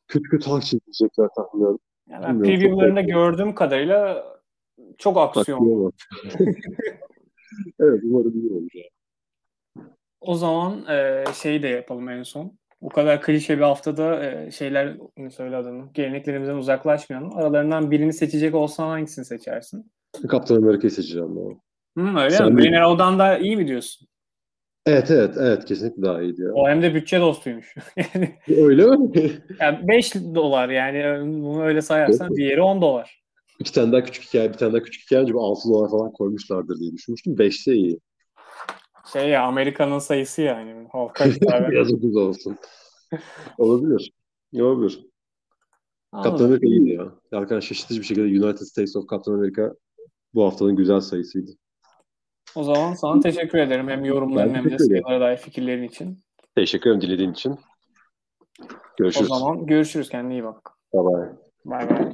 Kötü 0.08 0.28
kötü 0.28 0.50
halk 0.50 0.62
çizdirecekler 0.62 1.28
tahminen. 1.36 1.78
Yani 2.08 2.24
ben 2.24 2.42
preview'larında 2.42 3.00
gördüğüm 3.00 3.54
kadarıyla 3.54 4.24
çok 4.98 5.16
aksiyon. 5.16 5.92
Evet 7.80 8.00
umarım 8.04 8.40
iyi 8.40 8.52
olur. 8.52 8.68
O 10.20 10.34
zaman 10.34 10.86
e, 10.88 11.24
şeyi 11.34 11.62
de 11.62 11.68
yapalım 11.68 12.08
en 12.08 12.22
son. 12.22 12.58
Bu 12.82 12.88
kadar 12.88 13.22
klişe 13.22 13.56
bir 13.56 13.62
haftada 13.62 14.24
e, 14.24 14.50
şeyler 14.50 14.96
ne 15.16 15.30
söyle 15.30 15.56
adını. 15.56 15.92
Geleneklerimizden 15.94 16.56
uzaklaşmayalım. 16.56 17.36
Aralarından 17.36 17.90
birini 17.90 18.12
seçecek 18.12 18.54
olsan 18.54 18.88
hangisini 18.88 19.24
seçersin? 19.24 19.92
Kaptan 20.28 20.56
Amerika'yı 20.56 20.90
seçeceğim 20.90 21.36
ben. 21.36 21.60
Hı, 22.02 22.18
öyle 22.18 22.30
Sen 22.30 22.52
mi? 22.52 22.62
Green 22.62 22.72
Arrow'dan 22.72 23.18
da 23.18 23.38
iyi 23.38 23.56
mi 23.56 23.68
diyorsun? 23.68 24.08
Evet 24.86 25.10
evet 25.10 25.34
evet 25.38 25.64
kesinlikle 25.64 26.02
daha 26.02 26.22
iyiydi 26.22 26.42
ya. 26.42 26.52
O 26.54 26.68
hem 26.68 26.82
de 26.82 26.94
bütçe 26.94 27.20
dostuymuş. 27.20 27.74
yani, 27.96 28.38
Öyle 28.48 28.86
mi? 28.86 29.10
yani 29.60 29.88
5 29.88 30.14
dolar 30.14 30.68
yani 30.68 31.20
bunu 31.42 31.64
öyle 31.64 31.82
sayarsan 31.82 32.26
Yok. 32.26 32.36
diğeri 32.36 32.62
10 32.62 32.82
dolar. 32.82 33.22
İki 33.58 33.72
tane 33.72 33.92
daha 33.92 34.04
küçük 34.04 34.24
hikaye, 34.24 34.48
bir 34.48 34.58
tane 34.58 34.72
daha 34.72 34.82
küçük 34.82 35.04
hikaye 35.04 35.22
önce 35.22 35.32
bir 35.32 35.38
6 35.38 35.68
dolar 35.68 35.90
falan 35.90 36.12
koymuşlardır 36.12 36.78
diye 36.80 36.92
düşünmüştüm. 36.92 37.34
5'te 37.34 37.74
iyi. 37.74 38.00
Şey 39.12 39.28
ya 39.28 39.42
Amerika'nın 39.42 39.98
sayısı 39.98 40.42
yani. 40.42 40.88
Halka 40.92 41.24
ucuz 41.94 42.16
olsun. 42.16 42.56
Olabilir. 43.58 44.12
Olabilir. 44.54 45.06
Kaptan 46.12 46.30
Anladım. 46.30 46.46
Amerika 46.46 46.66
iyiydi 46.66 46.90
ya. 46.90 47.12
Yalkan 47.32 47.60
şaşırtıcı 47.60 48.00
bir 48.00 48.06
şekilde 48.06 48.44
United 48.46 48.66
States 48.66 48.96
of 48.96 49.10
Captain 49.10 49.34
America 49.34 49.74
bu 50.34 50.44
haftanın 50.44 50.76
güzel 50.76 51.00
sayısıydı. 51.00 51.50
O 52.54 52.64
zaman 52.64 52.92
sana 52.92 53.20
teşekkür 53.20 53.58
ederim 53.58 53.88
hem 53.88 54.04
yorumların 54.04 54.54
hem 54.54 54.70
de 54.70 54.78
sayılara 54.78 55.20
dair 55.20 55.36
fikirlerin 55.36 55.82
için. 55.82 56.18
Teşekkür 56.54 56.90
ederim 56.90 57.00
dinlediğin 57.00 57.32
için. 57.32 57.52
O 57.52 57.56
Görüşürüz. 58.96 59.28
zaman 59.28 59.66
görüşürüz. 59.66 60.08
Kendine 60.08 60.32
iyi 60.32 60.44
bak. 60.44 60.70
Bye 60.94 61.04
bye. 61.04 61.32
Bay 61.64 61.90
bay. 61.90 62.12